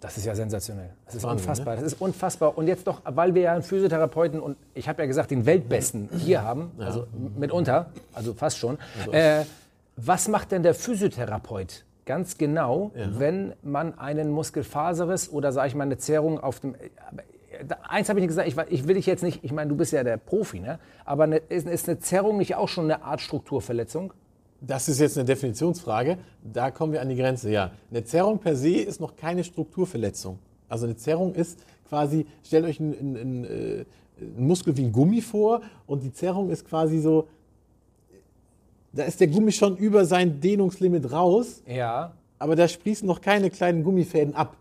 Das 0.00 0.18
ist 0.18 0.26
ja 0.26 0.34
sensationell. 0.34 0.90
Das 1.06 1.14
ist 1.14 1.22
Wahnsinn, 1.22 1.48
unfassbar. 1.48 1.74
Ne? 1.74 1.82
Das 1.82 1.92
ist 1.92 2.00
unfassbar. 2.00 2.58
Und 2.58 2.66
jetzt 2.66 2.86
doch, 2.86 3.00
weil 3.04 3.34
wir 3.34 3.42
ja 3.42 3.52
einen 3.54 3.62
Physiotherapeuten 3.62 4.40
und 4.40 4.56
ich 4.74 4.88
habe 4.88 5.02
ja 5.02 5.06
gesagt, 5.06 5.30
den 5.30 5.46
Weltbesten 5.46 6.10
hier 6.18 6.42
haben, 6.42 6.72
ja. 6.78 6.86
also 6.86 7.06
mitunter, 7.36 7.90
also 8.12 8.34
fast 8.34 8.58
schon. 8.58 8.78
Also. 8.98 9.12
Äh, 9.12 9.44
was 9.96 10.28
macht 10.28 10.52
denn 10.52 10.62
der 10.62 10.74
Physiotherapeut 10.74 11.84
ganz 12.04 12.38
genau, 12.38 12.92
ja. 12.94 13.08
wenn 13.18 13.54
man 13.62 13.98
einen 13.98 14.30
Muskelfaserriss 14.30 15.30
oder 15.30 15.52
sage 15.52 15.68
ich 15.68 15.74
mal 15.74 15.84
eine 15.84 15.98
Zerrung 15.98 16.38
auf 16.38 16.60
dem 16.60 16.76
eins 17.88 18.08
habe 18.08 18.18
ich 18.18 18.22
nicht 18.22 18.36
gesagt, 18.36 18.48
ich, 18.48 18.56
ich, 18.80 18.86
will 18.86 18.94
dich 18.94 19.06
jetzt 19.06 19.22
nicht, 19.22 19.44
ich 19.44 19.52
meine, 19.52 19.68
du 19.68 19.76
bist 19.76 19.92
ja 19.92 20.04
der 20.04 20.16
Profi, 20.16 20.60
ne? 20.60 20.78
aber 21.04 21.24
eine, 21.24 21.36
ist, 21.36 21.66
ist 21.66 21.88
eine 21.88 21.98
Zerrung 21.98 22.38
nicht 22.38 22.54
auch 22.54 22.68
schon 22.68 22.84
eine 22.84 23.02
Art 23.02 23.20
Strukturverletzung? 23.20 24.12
Das 24.60 24.88
ist 24.88 25.00
jetzt 25.00 25.18
eine 25.18 25.26
Definitionsfrage. 25.26 26.18
Da 26.42 26.70
kommen 26.70 26.92
wir 26.92 27.02
an 27.02 27.08
die 27.08 27.16
Grenze, 27.16 27.50
ja. 27.50 27.72
Eine 27.90 28.04
Zerrung 28.04 28.38
per 28.38 28.56
se 28.56 28.78
ist 28.78 29.00
noch 29.00 29.16
keine 29.16 29.44
Strukturverletzung. 29.44 30.38
Also 30.68 30.86
eine 30.86 30.96
Zerrung 30.96 31.34
ist 31.34 31.58
quasi, 31.88 32.26
stellt 32.44 32.64
euch 32.64 32.80
einen, 32.80 32.98
einen, 32.98 33.16
einen, 33.16 33.44
äh, 33.44 33.84
einen 34.20 34.46
Muskel 34.46 34.76
wie 34.76 34.84
ein 34.84 34.92
Gummi 34.92 35.20
vor 35.20 35.60
und 35.86 36.02
die 36.02 36.12
Zerrung 36.12 36.50
ist 36.50 36.66
quasi 36.66 36.98
so, 36.98 37.28
da 38.92 39.04
ist 39.04 39.20
der 39.20 39.28
Gummi 39.28 39.52
schon 39.52 39.76
über 39.76 40.04
sein 40.04 40.40
Dehnungslimit 40.40 41.12
raus. 41.12 41.62
Ja. 41.66 42.14
Aber 42.38 42.56
da 42.56 42.66
sprießen 42.66 43.06
noch 43.06 43.20
keine 43.20 43.50
kleinen 43.50 43.84
Gummifäden 43.84 44.34
ab. 44.34 44.56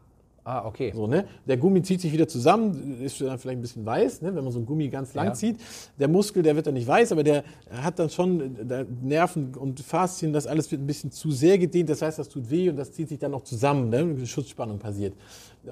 Ah, 0.47 0.63
okay. 0.63 0.91
So, 0.93 1.07
ne? 1.07 1.25
Der 1.47 1.57
Gummi 1.57 1.81
zieht 1.81 2.01
sich 2.01 2.13
wieder 2.13 2.27
zusammen, 2.27 3.01
ist 3.01 3.19
dann 3.19 3.39
vielleicht 3.39 3.57
ein 3.57 3.61
bisschen 3.61 3.83
weiß, 3.83 4.21
ne? 4.21 4.35
wenn 4.35 4.43
man 4.43 4.53
so 4.53 4.59
einen 4.59 4.67
Gummi 4.67 4.89
ganz 4.89 5.15
lang 5.15 5.27
ja. 5.27 5.33
zieht. 5.33 5.59
Der 5.97 6.07
Muskel, 6.07 6.43
der 6.43 6.55
wird 6.55 6.67
dann 6.67 6.75
nicht 6.75 6.87
weiß, 6.87 7.11
aber 7.13 7.23
der 7.23 7.43
hat 7.71 7.97
dann 7.97 8.11
schon 8.11 8.55
Nerven 9.01 9.55
und 9.55 9.79
Faszien, 9.79 10.33
das 10.33 10.45
alles 10.45 10.69
wird 10.71 10.83
ein 10.83 10.85
bisschen 10.87 11.11
zu 11.11 11.31
sehr 11.31 11.57
gedehnt. 11.57 11.89
Das 11.89 12.03
heißt, 12.03 12.19
das 12.19 12.29
tut 12.29 12.47
weh 12.51 12.69
und 12.69 12.75
das 12.75 12.91
zieht 12.91 13.09
sich 13.09 13.17
dann 13.17 13.31
noch 13.31 13.43
zusammen. 13.43 13.89
Ne? 13.89 13.97
Eine 13.97 14.27
Schutzspannung 14.27 14.77
passiert. 14.77 15.15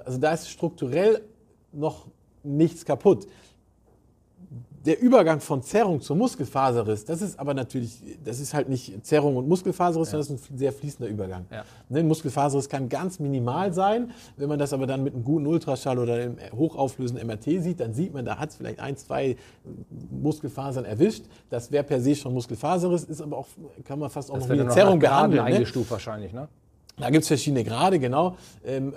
Also 0.06 0.18
da 0.18 0.34
ist 0.34 0.50
strukturell 0.50 1.22
noch 1.72 2.08
nichts 2.42 2.84
kaputt. 2.84 3.27
Der 4.86 5.02
Übergang 5.02 5.40
von 5.40 5.63
Zerrung 5.63 6.02
zur 6.02 6.16
Muskelfaserriss, 6.18 7.06
das 7.06 7.22
ist 7.22 7.40
aber 7.40 7.54
natürlich, 7.54 8.02
das 8.24 8.40
ist 8.40 8.54
halt 8.54 8.68
nicht 8.68 9.06
Zerrung 9.06 9.38
und 9.38 9.48
Muskelfaserriss, 9.48 10.12
ja. 10.12 10.22
sondern 10.22 10.38
das 10.38 10.46
ist 10.46 10.52
ein 10.52 10.58
sehr 10.58 10.74
fließender 10.74 11.10
Übergang. 11.10 11.46
Ja. 11.52 11.63
Ne, 11.90 12.04
Muskelfaserriss 12.04 12.68
kann 12.68 12.90
ganz 12.90 13.20
minimal 13.20 13.74
sein. 13.74 14.12
Wenn 14.36 14.50
man 14.50 14.60
das 14.60 14.74
aber 14.74 14.86
dann 14.86 15.04
mit 15.04 15.13
einem 15.13 15.24
guten 15.24 15.48
Ultraschall 15.48 16.00
oder 16.00 16.16
einem 16.16 16.38
hochauflösenden 16.54 17.25
MRT 17.25 17.63
sieht, 17.63 17.80
dann 17.80 17.94
sieht 17.94 18.13
man, 18.13 18.25
da 18.25 18.38
hat 18.38 18.50
es 18.50 18.58
vielleicht 18.58 18.80
ein, 18.80 18.98
zwei 18.98 19.38
Muskelfasern 20.12 20.84
erwischt. 20.84 21.24
Das 21.50 21.72
wäre 21.72 21.84
per 21.84 22.02
se 22.02 22.16
schon 22.16 22.34
Muskelfaserriss, 22.34 23.06
ist 23.06 23.22
aber 23.22 23.38
auch, 23.38 23.48
kann 23.86 24.00
man 24.00 24.10
fast 24.10 24.32
auch 24.32 24.36
das 24.36 24.48
noch 24.48 24.56
wie 24.56 24.60
eine 24.60 24.70
Zerrung 24.70 25.00
behandeln. 25.00 25.46
Ne? 25.46 25.54
eingestuft 25.54 25.92
wahrscheinlich, 25.92 26.34
ne? 26.34 26.48
Da 26.98 27.10
gibt 27.10 27.24
es 27.24 27.28
verschiedene 27.28 27.63
Grade, 27.63 27.98
genau. 28.00 28.38
Ähm, 28.63 28.94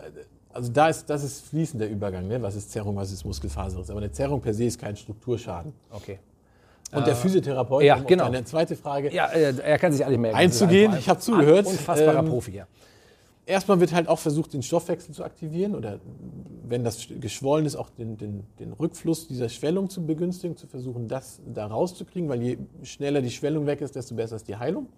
also 0.57 0.73
da 0.73 0.89
ist, 0.89 1.09
das 1.09 1.23
ist 1.23 1.47
fließender 1.47 1.87
Übergang, 1.87 2.27
ne? 2.27 2.41
was 2.43 2.57
ist 2.57 2.71
Zerrung, 2.71 2.97
was 2.97 3.13
ist 3.13 3.25
Muskelfaserriss. 3.25 3.91
Aber 3.91 4.01
eine 4.01 4.11
Zerrung 4.11 4.41
per 4.41 4.55
se 4.55 4.65
ist 4.65 4.81
kein 4.81 4.97
Strukturschaden. 4.97 5.73
Okay. 5.91 6.19
Und 6.93 7.07
der 7.07 7.15
äh, 7.15 7.17
Physiotherapeut, 7.17 7.83
ja, 7.83 7.97
um 7.97 8.07
genau. 8.07 8.25
eine 8.25 8.45
zweite 8.45 8.77
Frage 8.77 9.13
ja, 9.13 9.27
äh, 9.27 9.55
er 9.59 9.79
kann 9.79 9.93
sich 9.93 10.05
alle 10.05 10.19
merken. 10.19 10.37
Einzugehen, 10.37 10.97
ich 10.99 11.09
habe 11.09 11.21
zugehört. 11.21 11.67
Unfassbarer 11.67 12.21
ähm, 12.21 12.29
Profi, 12.29 12.53
ja. 12.53 12.67
Erstmal 13.45 13.79
wird 13.79 13.93
halt 13.93 14.09
auch 14.09 14.19
versucht, 14.19 14.55
den 14.55 14.63
Stoffwechsel 14.63 15.15
zu 15.15 15.23
aktivieren 15.23 15.77
oder 15.77 16.01
wenn 16.65 16.83
das 16.83 17.07
geschwollen 17.21 17.65
ist, 17.65 17.77
auch 17.77 17.91
den, 17.91 18.17
den, 18.17 18.45
den 18.59 18.73
Rückfluss 18.73 19.29
dieser 19.29 19.49
Schwellung 19.49 19.89
zu 19.89 20.05
begünstigen, 20.05 20.57
zu 20.57 20.67
versuchen, 20.67 21.07
das 21.07 21.41
da 21.55 21.67
rauszukriegen, 21.67 22.29
weil 22.29 22.43
je 22.43 22.59
schneller 22.83 23.23
die 23.23 23.31
Schwellung 23.31 23.67
weg 23.67 23.81
ist, 23.83 23.95
desto 23.95 24.17
besser 24.17 24.37
ist 24.37 24.49
die 24.49 24.57
Heilung. 24.57 24.89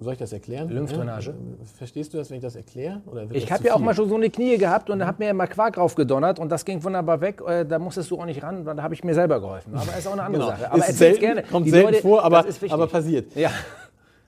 Soll 0.00 0.12
ich 0.12 0.18
das 0.18 0.32
erklären? 0.32 0.68
Lymphdrainage. 0.68 1.34
Verstehst 1.76 2.14
du 2.14 2.18
das, 2.18 2.30
wenn 2.30 2.38
ich 2.38 2.42
das 2.42 2.56
erkläre? 2.56 3.00
ich 3.32 3.50
habe 3.50 3.64
ja 3.64 3.74
auch 3.74 3.78
mal 3.78 3.94
schon 3.94 4.08
so 4.08 4.16
eine 4.16 4.30
Knie 4.30 4.58
gehabt 4.58 4.90
und 4.90 4.98
da 5.00 5.06
hat 5.06 5.18
mir 5.18 5.30
immer 5.30 5.46
Quark 5.46 5.74
draufgedonnert 5.74 6.38
und 6.38 6.50
das 6.50 6.64
ging 6.64 6.82
wunderbar 6.82 7.20
weg. 7.20 7.42
Äh, 7.46 7.64
da 7.64 7.78
musstest 7.78 8.10
du 8.10 8.20
auch 8.20 8.26
nicht 8.26 8.42
ran, 8.42 8.64
da 8.64 8.82
habe 8.82 8.94
ich 8.94 9.04
mir 9.04 9.14
selber 9.14 9.40
geholfen. 9.40 9.74
Aber 9.74 9.96
ist 9.96 10.06
auch 10.06 10.12
eine 10.12 10.22
andere 10.22 10.44
genau. 10.44 10.56
Sache. 10.56 10.72
Aber 10.72 10.88
ist 10.88 10.98
selten, 10.98 11.20
gerne. 11.20 11.42
Kommt 11.42 11.66
Die 11.66 11.70
selten 11.70 11.92
Leute, 11.92 12.02
vor, 12.02 12.24
aber, 12.24 12.44
aber 12.70 12.86
passiert. 12.86 13.34
Ja. 13.34 13.50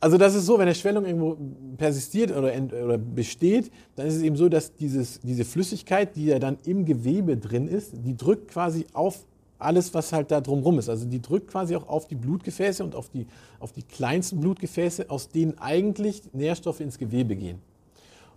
Also 0.03 0.17
das 0.17 0.35
ist 0.35 0.47
so, 0.47 0.55
wenn 0.55 0.63
eine 0.63 0.75
Schwellung 0.75 1.05
irgendwo 1.05 1.37
persistiert 1.77 2.35
oder, 2.35 2.53
oder, 2.83 2.97
besteht, 2.97 3.71
dann 3.97 4.07
ist 4.07 4.17
es 4.17 4.23
eben 4.23 4.35
so, 4.35 4.49
dass 4.49 4.75
dieses, 4.75 5.21
diese 5.21 5.45
Flüssigkeit, 5.45 6.17
die 6.17 6.27
ja 6.27 6.39
dann 6.39 6.57
im 6.65 6.87
Gewebe 6.87 7.37
drin 7.37 7.69
ist, 7.69 7.93
die 7.93 8.17
drückt 8.17 8.51
quasi 8.51 8.87
auf 8.95 9.27
alles, 9.61 9.95
was 9.95 10.13
halt 10.13 10.31
da 10.31 10.41
drumherum 10.41 10.79
ist. 10.79 10.89
Also 10.89 11.07
die 11.07 11.21
drückt 11.21 11.49
quasi 11.49 11.77
auch 11.77 11.89
auf 11.89 12.07
die 12.07 12.15
Blutgefäße 12.15 12.83
und 12.83 12.95
auf 12.95 13.09
die, 13.09 13.27
auf 13.59 13.73
die 13.73 13.83
kleinsten 13.83 14.41
Blutgefäße, 14.41 15.11
aus 15.11 15.29
denen 15.29 15.59
eigentlich 15.59 16.23
Nährstoffe 16.33 16.81
ins 16.81 16.99
Gewebe 16.99 17.37
gehen. 17.37 17.61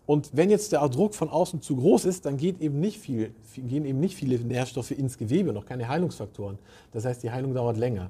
Und 0.06 0.32
wenn 0.34 0.50
jetzt 0.50 0.74
der 0.74 0.88
Druck 0.90 1.16
von 1.16 1.30
außen 1.30 1.62
zu 1.62 1.78
groß 1.78 2.06
ist, 2.06 2.26
dann 2.26 2.36
geht 2.36 2.60
eben 2.60 2.80
nicht 2.80 3.00
viel, 3.00 3.34
gehen 3.56 3.86
eben 3.86 4.00
nicht 4.00 4.16
viele 4.16 4.38
Nährstoffe 4.38 4.92
ins 4.92 5.18
Gewebe, 5.18 5.54
noch 5.54 5.66
keine 5.66 5.88
Heilungsfaktoren. 5.88 6.60
Das 6.92 7.06
heißt, 7.06 7.24
die 7.24 7.32
Heilung 7.32 7.54
dauert 7.54 7.78
länger. 7.78 8.10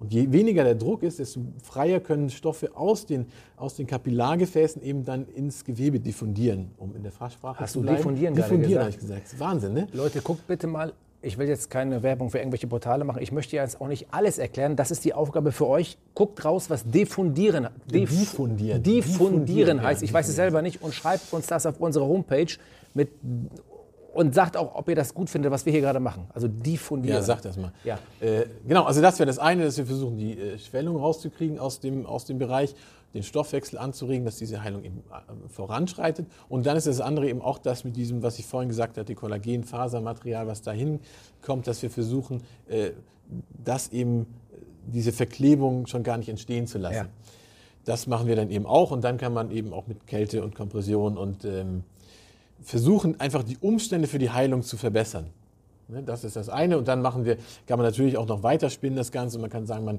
Und 0.00 0.14
je 0.14 0.32
weniger 0.32 0.64
der 0.64 0.74
Druck 0.74 1.02
ist, 1.02 1.18
desto 1.18 1.40
freier 1.62 2.00
können 2.00 2.30
Stoffe 2.30 2.74
aus 2.74 3.04
den, 3.04 3.26
aus 3.56 3.74
den 3.74 3.86
Kapillargefäßen 3.86 4.82
eben 4.82 5.04
dann 5.04 5.26
ins 5.28 5.62
Gewebe 5.62 6.00
diffundieren, 6.00 6.70
um 6.78 6.96
in 6.96 7.02
der 7.02 7.12
Fachsprache 7.12 7.60
Hast 7.60 7.74
zu 7.74 7.82
bleiben. 7.82 7.98
Hast 7.98 8.04
du 8.04 8.10
diffundieren 8.10 8.34
Diffundieren, 8.34 8.80
habe 8.80 8.90
ich 8.90 8.98
gesagt. 8.98 9.38
Wahnsinn, 9.38 9.74
ne? 9.74 9.88
Leute, 9.92 10.22
guckt 10.22 10.46
bitte 10.46 10.66
mal 10.66 10.94
ich 11.22 11.38
will 11.38 11.48
jetzt 11.48 11.70
keine 11.70 12.02
Werbung 12.02 12.30
für 12.30 12.38
irgendwelche 12.38 12.66
Portale 12.66 13.04
machen. 13.04 13.22
Ich 13.22 13.32
möchte 13.32 13.56
jetzt 13.56 13.80
auch 13.80 13.88
nicht 13.88 14.08
alles 14.10 14.38
erklären. 14.38 14.76
Das 14.76 14.90
ist 14.90 15.04
die 15.04 15.12
Aufgabe 15.12 15.52
für 15.52 15.66
euch. 15.66 15.98
Guckt 16.14 16.44
raus, 16.44 16.70
was 16.70 16.84
defundieren, 16.84 17.68
def 17.86 18.10
diffundieren. 18.10 18.82
diffundieren 18.82 19.82
heißt. 19.82 20.02
Ich 20.02 20.12
weiß 20.12 20.28
es 20.28 20.36
selber 20.36 20.62
nicht 20.62 20.82
und 20.82 20.94
schreibt 20.94 21.32
uns 21.32 21.46
das 21.46 21.66
auf 21.66 21.78
unsere 21.78 22.06
Homepage 22.06 22.54
mit 22.94 23.10
und 24.12 24.34
sagt 24.34 24.56
auch, 24.56 24.74
ob 24.74 24.88
ihr 24.88 24.96
das 24.96 25.14
gut 25.14 25.30
findet, 25.30 25.52
was 25.52 25.64
wir 25.64 25.72
hier 25.72 25.82
gerade 25.82 26.00
machen. 26.00 26.26
Also 26.34 26.48
diffundieren. 26.48 27.18
Ja, 27.18 27.22
sag 27.22 27.42
das 27.42 27.56
mal. 27.56 27.72
Ja. 27.84 27.98
Äh, 28.20 28.46
genau, 28.66 28.84
also 28.84 29.00
das 29.00 29.18
wäre 29.18 29.26
das 29.26 29.38
eine, 29.38 29.64
dass 29.64 29.78
wir 29.78 29.86
versuchen, 29.86 30.18
die 30.18 30.38
äh, 30.38 30.58
Schwellung 30.58 30.96
rauszukriegen 30.96 31.58
aus 31.58 31.80
dem, 31.80 32.06
aus 32.06 32.24
dem 32.24 32.38
Bereich 32.38 32.74
den 33.14 33.22
Stoffwechsel 33.22 33.78
anzuregen, 33.78 34.24
dass 34.24 34.36
diese 34.36 34.62
Heilung 34.62 34.84
eben 34.84 34.98
äh, 34.98 35.48
voranschreitet. 35.48 36.26
Und 36.48 36.66
dann 36.66 36.76
ist 36.76 36.86
das 36.86 37.00
andere 37.00 37.28
eben 37.28 37.40
auch 37.40 37.58
das 37.58 37.84
mit 37.84 37.96
diesem, 37.96 38.22
was 38.22 38.38
ich 38.38 38.46
vorhin 38.46 38.68
gesagt 38.68 38.98
hatte, 38.98 39.14
Kollagenfasermaterial, 39.14 40.46
was 40.46 40.62
dahin 40.62 41.00
kommt, 41.42 41.66
dass 41.66 41.82
wir 41.82 41.90
versuchen, 41.90 42.42
äh, 42.68 42.90
das 43.64 43.88
eben, 43.88 44.22
äh, 44.22 44.56
diese 44.86 45.12
Verklebung 45.12 45.86
schon 45.86 46.02
gar 46.02 46.18
nicht 46.18 46.28
entstehen 46.28 46.66
zu 46.66 46.78
lassen. 46.78 46.94
Ja. 46.94 47.06
Das 47.84 48.06
machen 48.06 48.26
wir 48.26 48.36
dann 48.36 48.50
eben 48.50 48.66
auch 48.66 48.90
und 48.90 49.02
dann 49.02 49.16
kann 49.16 49.32
man 49.32 49.50
eben 49.50 49.72
auch 49.72 49.86
mit 49.86 50.06
Kälte 50.06 50.42
und 50.44 50.54
Kompression 50.54 51.16
und 51.16 51.44
ähm, 51.44 51.84
versuchen, 52.62 53.18
einfach 53.20 53.42
die 53.42 53.56
Umstände 53.60 54.08
für 54.08 54.18
die 54.18 54.30
Heilung 54.30 54.62
zu 54.62 54.76
verbessern. 54.76 55.26
Ne, 55.90 56.02
das 56.04 56.24
ist 56.24 56.36
das 56.36 56.48
eine. 56.48 56.78
Und 56.78 56.86
dann 56.88 57.02
machen 57.02 57.24
wir, 57.24 57.36
kann 57.66 57.78
man 57.78 57.86
natürlich 57.86 58.16
auch 58.16 58.26
noch 58.26 58.42
weiterspinnen, 58.42 58.96
das 58.96 59.10
Ganze. 59.10 59.38
Man 59.38 59.50
kann 59.50 59.66
sagen, 59.66 59.84
man, 59.84 59.98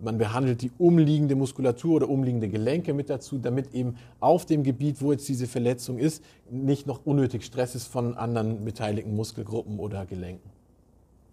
man 0.00 0.16
behandelt 0.18 0.62
die 0.62 0.70
umliegende 0.78 1.34
Muskulatur 1.34 1.96
oder 1.96 2.08
umliegende 2.08 2.48
Gelenke 2.48 2.94
mit 2.94 3.10
dazu, 3.10 3.38
damit 3.38 3.74
eben 3.74 3.96
auf 4.18 4.46
dem 4.46 4.62
Gebiet, 4.62 5.02
wo 5.02 5.12
jetzt 5.12 5.28
diese 5.28 5.46
Verletzung 5.46 5.98
ist, 5.98 6.24
nicht 6.50 6.86
noch 6.86 7.04
unnötig 7.04 7.44
Stress 7.44 7.74
ist 7.74 7.86
von 7.86 8.16
anderen 8.16 8.64
beteiligten 8.64 9.14
Muskelgruppen 9.14 9.78
oder 9.78 10.06
Gelenken. 10.06 10.50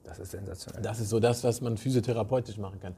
Das 0.03 0.19
ist 0.19 0.31
sensationell. 0.31 0.81
Das 0.81 0.99
ist 0.99 1.09
so 1.09 1.19
das, 1.19 1.43
was 1.43 1.61
man 1.61 1.77
physiotherapeutisch 1.77 2.57
machen 2.57 2.79
kann. 2.79 2.95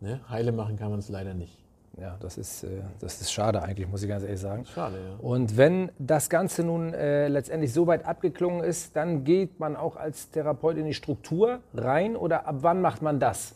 Ne? 0.00 0.20
Heile 0.28 0.52
machen 0.52 0.76
kann 0.76 0.90
man 0.90 1.00
es 1.00 1.08
leider 1.08 1.34
nicht. 1.34 1.61
Ja, 2.00 2.16
das 2.20 2.38
ist, 2.38 2.64
äh, 2.64 2.68
das 3.00 3.20
ist 3.20 3.32
schade 3.32 3.62
eigentlich, 3.62 3.86
muss 3.88 4.02
ich 4.02 4.08
ganz 4.08 4.24
ehrlich 4.24 4.40
sagen. 4.40 4.64
Schade, 4.64 4.96
ja. 4.96 5.16
Und 5.20 5.56
wenn 5.56 5.90
das 5.98 6.30
Ganze 6.30 6.64
nun 6.64 6.94
äh, 6.94 7.28
letztendlich 7.28 7.72
so 7.72 7.86
weit 7.86 8.06
abgeklungen 8.06 8.64
ist, 8.64 8.96
dann 8.96 9.24
geht 9.24 9.60
man 9.60 9.76
auch 9.76 9.96
als 9.96 10.30
Therapeut 10.30 10.78
in 10.78 10.86
die 10.86 10.94
Struktur 10.94 11.60
rein 11.74 12.16
oder 12.16 12.46
ab 12.46 12.56
wann 12.60 12.80
macht 12.80 13.02
man 13.02 13.20
das? 13.20 13.54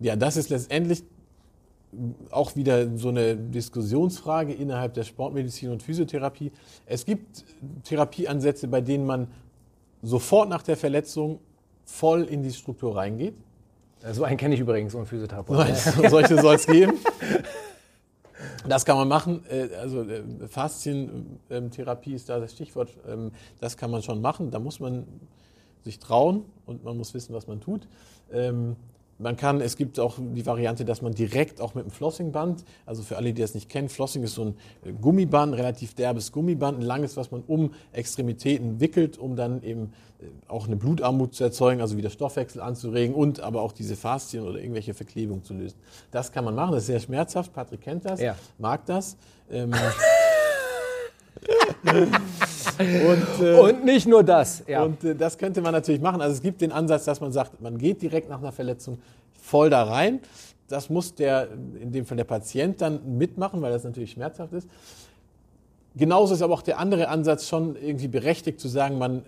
Ja, 0.00 0.16
das 0.16 0.36
ist 0.36 0.50
letztendlich 0.50 1.02
auch 2.30 2.56
wieder 2.56 2.96
so 2.96 3.08
eine 3.08 3.36
Diskussionsfrage 3.36 4.52
innerhalb 4.52 4.94
der 4.94 5.04
Sportmedizin 5.04 5.70
und 5.70 5.82
Physiotherapie. 5.82 6.52
Es 6.86 7.04
gibt 7.04 7.44
Therapieansätze, 7.84 8.68
bei 8.68 8.80
denen 8.80 9.06
man 9.06 9.28
sofort 10.02 10.48
nach 10.48 10.62
der 10.62 10.76
Verletzung 10.76 11.38
voll 11.84 12.24
in 12.24 12.42
die 12.42 12.50
Struktur 12.50 12.96
reingeht. 12.96 13.34
So 14.12 14.24
einen 14.24 14.36
kenne 14.36 14.54
ich 14.54 14.60
übrigens, 14.60 14.92
so 14.92 14.98
einen 14.98 15.06
Physiotherapeuten. 15.06 16.10
Solche 16.10 16.40
soll 16.40 16.56
es 16.56 16.66
geben. 16.66 16.94
Das 18.68 18.84
kann 18.84 18.96
man 18.96 19.08
machen. 19.08 19.44
Äh, 19.50 19.74
also 19.74 20.02
äh, 20.02 20.22
Faszientherapie 20.48 22.14
ist 22.14 22.28
da 22.28 22.38
das 22.38 22.52
Stichwort. 22.52 22.90
Ähm, 23.08 23.32
das 23.60 23.76
kann 23.76 23.90
man 23.90 24.02
schon 24.02 24.20
machen. 24.20 24.50
Da 24.50 24.58
muss 24.58 24.80
man 24.80 25.06
sich 25.84 25.98
trauen 25.98 26.44
und 26.66 26.84
man 26.84 26.96
muss 26.96 27.12
wissen, 27.14 27.34
was 27.34 27.46
man 27.46 27.60
tut. 27.60 27.88
Man 29.18 29.36
kann, 29.36 29.60
es 29.60 29.76
gibt 29.76 30.00
auch 30.00 30.18
die 30.18 30.44
Variante, 30.44 30.84
dass 30.84 31.02
man 31.02 31.14
direkt 31.14 31.60
auch 31.60 31.74
mit 31.74 31.84
einem 31.84 31.90
Flossingband, 31.90 32.64
also 32.86 33.02
für 33.02 33.16
alle, 33.16 33.32
die 33.32 33.40
das 33.40 33.54
nicht 33.54 33.68
kennen, 33.68 33.88
Flossing 33.88 34.22
ist 34.22 34.34
so 34.34 34.46
ein 34.46 34.54
äh, 34.84 34.92
Gummiband, 34.92 35.54
relativ 35.54 35.94
derbes 35.94 36.32
Gummiband, 36.32 36.78
ein 36.78 36.82
langes, 36.82 37.16
was 37.16 37.30
man 37.30 37.42
um 37.46 37.72
Extremitäten 37.92 38.80
wickelt, 38.80 39.18
um 39.18 39.36
dann 39.36 39.62
eben 39.62 39.92
äh, 40.20 40.24
auch 40.48 40.66
eine 40.66 40.76
Blutarmut 40.76 41.34
zu 41.34 41.44
erzeugen, 41.44 41.80
also 41.80 41.96
wieder 41.96 42.10
Stoffwechsel 42.10 42.60
anzuregen 42.60 43.14
und 43.14 43.40
aber 43.40 43.62
auch 43.62 43.72
diese 43.72 43.96
Faszien 43.96 44.44
oder 44.46 44.58
irgendwelche 44.58 44.94
Verklebungen 44.94 45.44
zu 45.44 45.54
lösen. 45.54 45.78
Das 46.10 46.32
kann 46.32 46.44
man 46.44 46.54
machen, 46.54 46.72
das 46.72 46.82
ist 46.82 46.86
sehr 46.88 47.00
schmerzhaft. 47.00 47.52
Patrick 47.52 47.82
kennt 47.82 48.04
das, 48.04 48.20
ja. 48.20 48.34
mag 48.58 48.84
das. 48.86 49.16
Ähm, 49.50 49.72
und, 51.84 53.44
äh, 53.44 53.58
und, 53.58 53.84
nicht 53.84 54.06
nur 54.06 54.22
das. 54.22 54.62
Ja. 54.66 54.82
Und 54.84 55.02
äh, 55.04 55.14
das 55.14 55.38
könnte 55.38 55.60
man 55.60 55.72
natürlich 55.72 56.00
machen. 56.00 56.20
Also 56.20 56.34
es 56.34 56.42
gibt 56.42 56.60
den 56.60 56.72
Ansatz, 56.72 57.04
dass 57.04 57.20
man 57.20 57.32
sagt, 57.32 57.60
man 57.60 57.78
geht 57.78 58.02
direkt 58.02 58.28
nach 58.28 58.38
einer 58.38 58.52
Verletzung 58.52 58.98
voll 59.40 59.70
da 59.70 59.84
rein. 59.84 60.20
Das 60.68 60.88
muss 60.88 61.14
der, 61.14 61.48
in 61.80 61.92
dem 61.92 62.06
Fall 62.06 62.16
der 62.16 62.24
Patient 62.24 62.80
dann 62.80 63.18
mitmachen, 63.18 63.60
weil 63.60 63.72
das 63.72 63.84
natürlich 63.84 64.12
schmerzhaft 64.12 64.52
ist. 64.52 64.68
Genauso 65.94 66.34
ist 66.34 66.42
aber 66.42 66.54
auch 66.54 66.62
der 66.62 66.78
andere 66.78 67.08
Ansatz 67.08 67.46
schon 67.48 67.76
irgendwie 67.76 68.08
berechtigt 68.08 68.58
zu 68.58 68.68
sagen, 68.68 68.96
man 68.96 69.22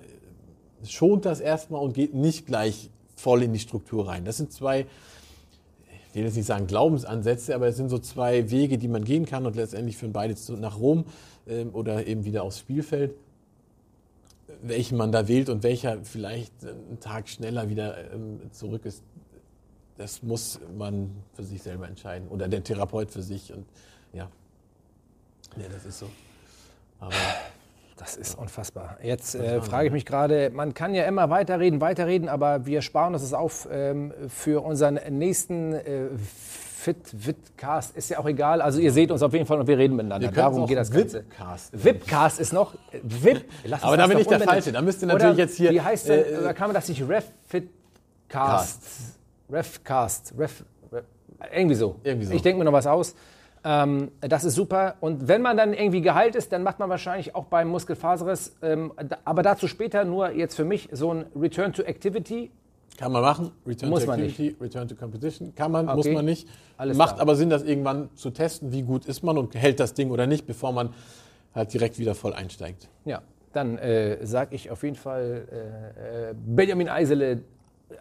schont 0.86 1.26
das 1.26 1.40
erstmal 1.40 1.82
und 1.82 1.92
geht 1.92 2.14
nicht 2.14 2.46
gleich 2.46 2.90
voll 3.16 3.42
in 3.42 3.52
die 3.52 3.58
Struktur 3.58 4.08
rein. 4.08 4.24
Das 4.24 4.38
sind 4.38 4.52
zwei, 4.52 4.86
ich 6.14 6.20
will 6.20 6.26
jetzt 6.26 6.36
nicht 6.36 6.46
sagen 6.46 6.66
Glaubensansätze, 6.66 7.54
aber 7.54 7.68
es 7.68 7.76
sind 7.76 7.88
so 7.88 7.98
zwei 7.98 8.50
Wege, 8.50 8.78
die 8.78 8.88
man 8.88 9.04
gehen 9.04 9.26
kann 9.26 9.46
und 9.46 9.56
letztendlich 9.56 9.96
führen 9.96 10.12
beide 10.12 10.34
nach 10.58 10.78
Rom 10.78 11.04
ähm, 11.46 11.70
oder 11.74 12.06
eben 12.06 12.24
wieder 12.24 12.42
aufs 12.42 12.60
Spielfeld 12.60 13.14
welchen 14.62 14.96
man 14.96 15.12
da 15.12 15.28
wählt 15.28 15.48
und 15.48 15.62
welcher 15.62 16.02
vielleicht 16.02 16.52
einen 16.64 16.98
Tag 17.00 17.28
schneller 17.28 17.68
wieder 17.68 18.12
ähm, 18.12 18.40
zurück 18.52 18.84
ist, 18.84 19.02
das 19.96 20.22
muss 20.22 20.58
man 20.76 21.10
für 21.34 21.44
sich 21.44 21.62
selber 21.62 21.86
entscheiden 21.86 22.28
oder 22.28 22.48
der 22.48 22.64
Therapeut 22.64 23.10
für 23.10 23.22
sich 23.22 23.52
und 23.52 23.66
ja, 24.12 24.28
ja 25.56 25.68
das 25.70 25.84
ist 25.84 25.98
so. 25.98 26.10
Aber 26.98 27.14
das 27.96 28.16
ist 28.16 28.36
unfassbar. 28.36 28.98
Jetzt 29.02 29.34
äh, 29.34 29.60
frage 29.60 29.86
ich 29.86 29.92
mich 29.92 30.04
gerade, 30.04 30.50
man 30.50 30.74
kann 30.74 30.94
ja 30.94 31.04
immer 31.04 31.30
weiterreden, 31.30 31.80
weiterreden, 31.80 32.28
aber 32.28 32.66
wir 32.66 32.82
sparen 32.82 33.14
uns 33.14 33.22
das 33.22 33.32
auf 33.32 33.68
ähm, 33.70 34.12
für 34.28 34.64
unseren 34.64 34.98
nächsten 35.10 35.74
äh, 35.74 36.08
Fit, 36.84 36.96
Witcast, 37.12 37.96
ist 37.96 38.10
ja 38.10 38.18
auch 38.18 38.26
egal. 38.26 38.60
Also 38.60 38.78
ihr 38.78 38.92
seht 38.92 39.10
uns 39.10 39.22
auf 39.22 39.32
jeden 39.32 39.46
Fall 39.46 39.58
und 39.58 39.66
wir 39.66 39.78
reden 39.78 39.96
miteinander. 39.96 40.30
Darum 40.30 40.66
geht 40.66 40.76
das 40.76 40.90
Ganze. 40.90 41.24
Vipcast 41.72 42.40
ist 42.40 42.52
noch. 42.52 42.74
Vip. 43.02 43.46
Aber 43.80 43.96
da 43.96 44.06
bin 44.06 44.18
ich 44.18 44.26
der 44.26 44.40
Falsche. 44.40 44.70
Da 44.70 44.82
müsste 44.82 45.06
natürlich 45.06 45.32
Oder 45.32 45.38
jetzt 45.38 45.56
hier. 45.56 45.70
Wie 45.70 45.80
heißt 45.80 46.10
denn, 46.10 46.44
äh, 46.44 46.52
kann 46.52 46.68
man 46.68 46.74
das 46.74 46.86
nicht 46.88 47.02
Refitcast? 47.08 48.82
Refcast. 49.50 50.34
Ref, 50.38 50.64
Ref, 50.92 51.04
irgendwie 51.54 51.74
so. 51.74 51.96
Irgendwie 52.02 52.26
so. 52.26 52.34
Ich 52.34 52.42
denke 52.42 52.58
mir 52.58 52.64
noch 52.66 52.72
was 52.72 52.86
aus. 52.86 53.14
Ähm, 53.64 54.10
das 54.20 54.44
ist 54.44 54.54
super. 54.54 54.96
Und 55.00 55.26
wenn 55.26 55.40
man 55.40 55.56
dann 55.56 55.72
irgendwie 55.72 56.02
geheilt 56.02 56.34
ist, 56.36 56.52
dann 56.52 56.62
macht 56.62 56.78
man 56.78 56.90
wahrscheinlich 56.90 57.34
auch 57.34 57.46
beim 57.46 57.68
Muskelfaserriss, 57.68 58.56
ähm, 58.62 58.92
aber 59.24 59.42
dazu 59.42 59.66
später 59.68 60.04
nur 60.04 60.30
jetzt 60.32 60.54
für 60.54 60.64
mich 60.64 60.88
so 60.92 61.12
ein 61.12 61.24
Return 61.34 61.72
to 61.72 61.82
Activity. 61.82 62.50
Kann 62.98 63.10
man 63.10 63.22
machen. 63.22 63.50
Return 63.66 63.88
Muss 63.90 64.02
to 64.04 64.10
man 64.10 64.20
Activity, 64.20 64.54
Return 64.60 64.86
to 64.86 64.94
Competition. 64.94 65.54
Kann 65.54 65.72
man, 65.72 65.88
Okay. 65.88 65.96
muss 65.96 66.08
man 66.08 66.24
nicht. 66.26 66.46
Alles 66.76 66.96
Macht 66.96 67.14
klar. 67.14 67.22
aber 67.22 67.34
Sinn, 67.36 67.50
das 67.50 67.62
irgendwann 67.64 68.10
zu 68.14 68.30
testen, 68.30 68.70
wie 68.72 68.82
gut 68.82 69.06
ist 69.06 69.22
man 69.22 69.36
und 69.38 69.54
hält 69.54 69.80
das 69.80 69.94
Ding 69.94 70.10
oder 70.10 70.26
nicht, 70.26 70.46
bevor 70.46 70.72
man 70.72 70.90
halt 71.54 71.72
direkt 71.72 71.98
wieder 71.98 72.14
voll 72.14 72.34
einsteigt. 72.34 72.88
Ja, 73.04 73.22
dann 73.52 73.78
äh, 73.78 74.24
sage 74.26 74.54
ich 74.54 74.70
auf 74.70 74.82
jeden 74.82 74.96
Fall 74.96 75.46
äh, 75.50 76.30
äh, 76.30 76.34
Benjamin 76.36 76.88
Eisele, 76.88 77.40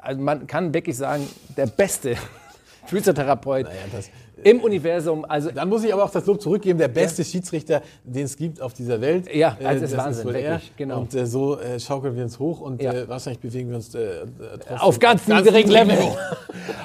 also 0.01 0.21
man 0.21 0.45
kann 0.45 0.73
wirklich 0.73 0.97
sagen, 0.97 1.27
der 1.55 1.67
beste 1.67 2.15
Physiotherapeut 2.85 3.65
Naja, 3.65 3.77
das, 3.91 4.09
im 4.43 4.59
Universum. 4.61 5.25
Also 5.27 5.51
Dann 5.51 5.69
muss 5.69 5.83
ich 5.83 5.93
aber 5.93 6.03
auch 6.03 6.11
das 6.11 6.25
Lob 6.25 6.41
zurückgeben, 6.41 6.79
der 6.79 6.87
beste 6.87 7.23
Schiedsrichter, 7.23 7.81
den 8.03 8.25
es 8.25 8.35
gibt 8.37 8.61
auf 8.61 8.73
dieser 8.73 8.99
Welt. 9.01 9.33
Ja, 9.33 9.57
Äh, 9.59 9.73
das 9.79 9.91
ist 9.91 9.97
Wahnsinn, 9.97 10.25
wohl 10.25 10.33
wirklich, 10.33 10.71
genau. 10.77 10.99
Und 11.01 11.13
äh, 11.15 11.25
so 11.25 11.59
äh, 11.59 11.79
schaukeln 11.79 12.15
wir 12.15 12.23
uns 12.23 12.39
hoch 12.39 12.61
und 12.61 12.81
Ja. 12.81 12.93
äh, 12.93 13.07
wahrscheinlich 13.09 13.39
bewegen 13.41 13.69
wir 13.69 13.75
uns 13.77 13.93
äh, 13.95 14.25
trotzdem 14.59 14.77
auf 14.77 14.99
ganz 14.99 15.27
niedrigem 15.27 15.69
niedrigem 15.69 15.71
Level. 15.71 15.97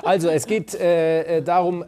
Also 0.02 0.28
es 0.28 0.46
geht 0.46 0.74
äh, 0.74 1.42
darum, 1.42 1.84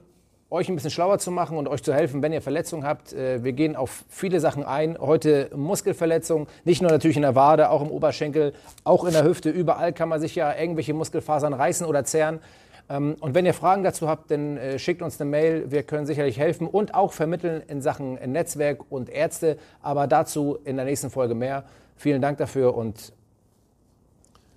euch 0.52 0.68
ein 0.68 0.74
bisschen 0.74 0.90
schlauer 0.90 1.18
zu 1.20 1.30
machen 1.30 1.56
und 1.56 1.68
euch 1.68 1.80
zu 1.82 1.94
helfen, 1.94 2.22
wenn 2.22 2.32
ihr 2.32 2.42
Verletzungen 2.42 2.84
habt. 2.84 3.12
Wir 3.12 3.52
gehen 3.52 3.76
auf 3.76 4.02
viele 4.08 4.40
Sachen 4.40 4.64
ein. 4.64 4.98
Heute 4.98 5.48
Muskelverletzungen, 5.54 6.48
nicht 6.64 6.82
nur 6.82 6.90
natürlich 6.90 7.14
in 7.16 7.22
der 7.22 7.36
Wade, 7.36 7.70
auch 7.70 7.80
im 7.82 7.88
Oberschenkel, 7.88 8.52
auch 8.82 9.04
in 9.04 9.12
der 9.12 9.22
Hüfte. 9.22 9.48
Überall 9.50 9.92
kann 9.92 10.08
man 10.08 10.20
sich 10.20 10.34
ja 10.34 10.52
irgendwelche 10.58 10.92
Muskelfasern 10.92 11.52
reißen 11.52 11.86
oder 11.86 12.02
zerren. 12.04 12.40
Ähm, 12.90 13.16
und 13.20 13.34
wenn 13.34 13.46
ihr 13.46 13.54
Fragen 13.54 13.84
dazu 13.84 14.08
habt, 14.08 14.30
dann 14.30 14.56
äh, 14.56 14.78
schickt 14.78 15.00
uns 15.00 15.20
eine 15.20 15.30
Mail. 15.30 15.70
Wir 15.70 15.84
können 15.84 16.06
sicherlich 16.06 16.38
helfen 16.38 16.66
und 16.66 16.94
auch 16.94 17.12
vermitteln 17.12 17.62
in 17.68 17.80
Sachen 17.80 18.14
Netzwerk 18.14 18.90
und 18.90 19.08
Ärzte. 19.08 19.56
Aber 19.80 20.06
dazu 20.08 20.58
in 20.64 20.76
der 20.76 20.84
nächsten 20.84 21.08
Folge 21.08 21.34
mehr. 21.34 21.64
Vielen 21.96 22.20
Dank 22.20 22.38
dafür 22.38 22.74
und 22.74 23.12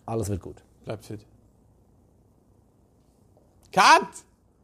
alles 0.05 0.29
wird 0.29 0.41
gut. 0.41 0.63
Bleibt 0.83 1.05
fit. 1.05 1.25
Cut! 3.71 4.32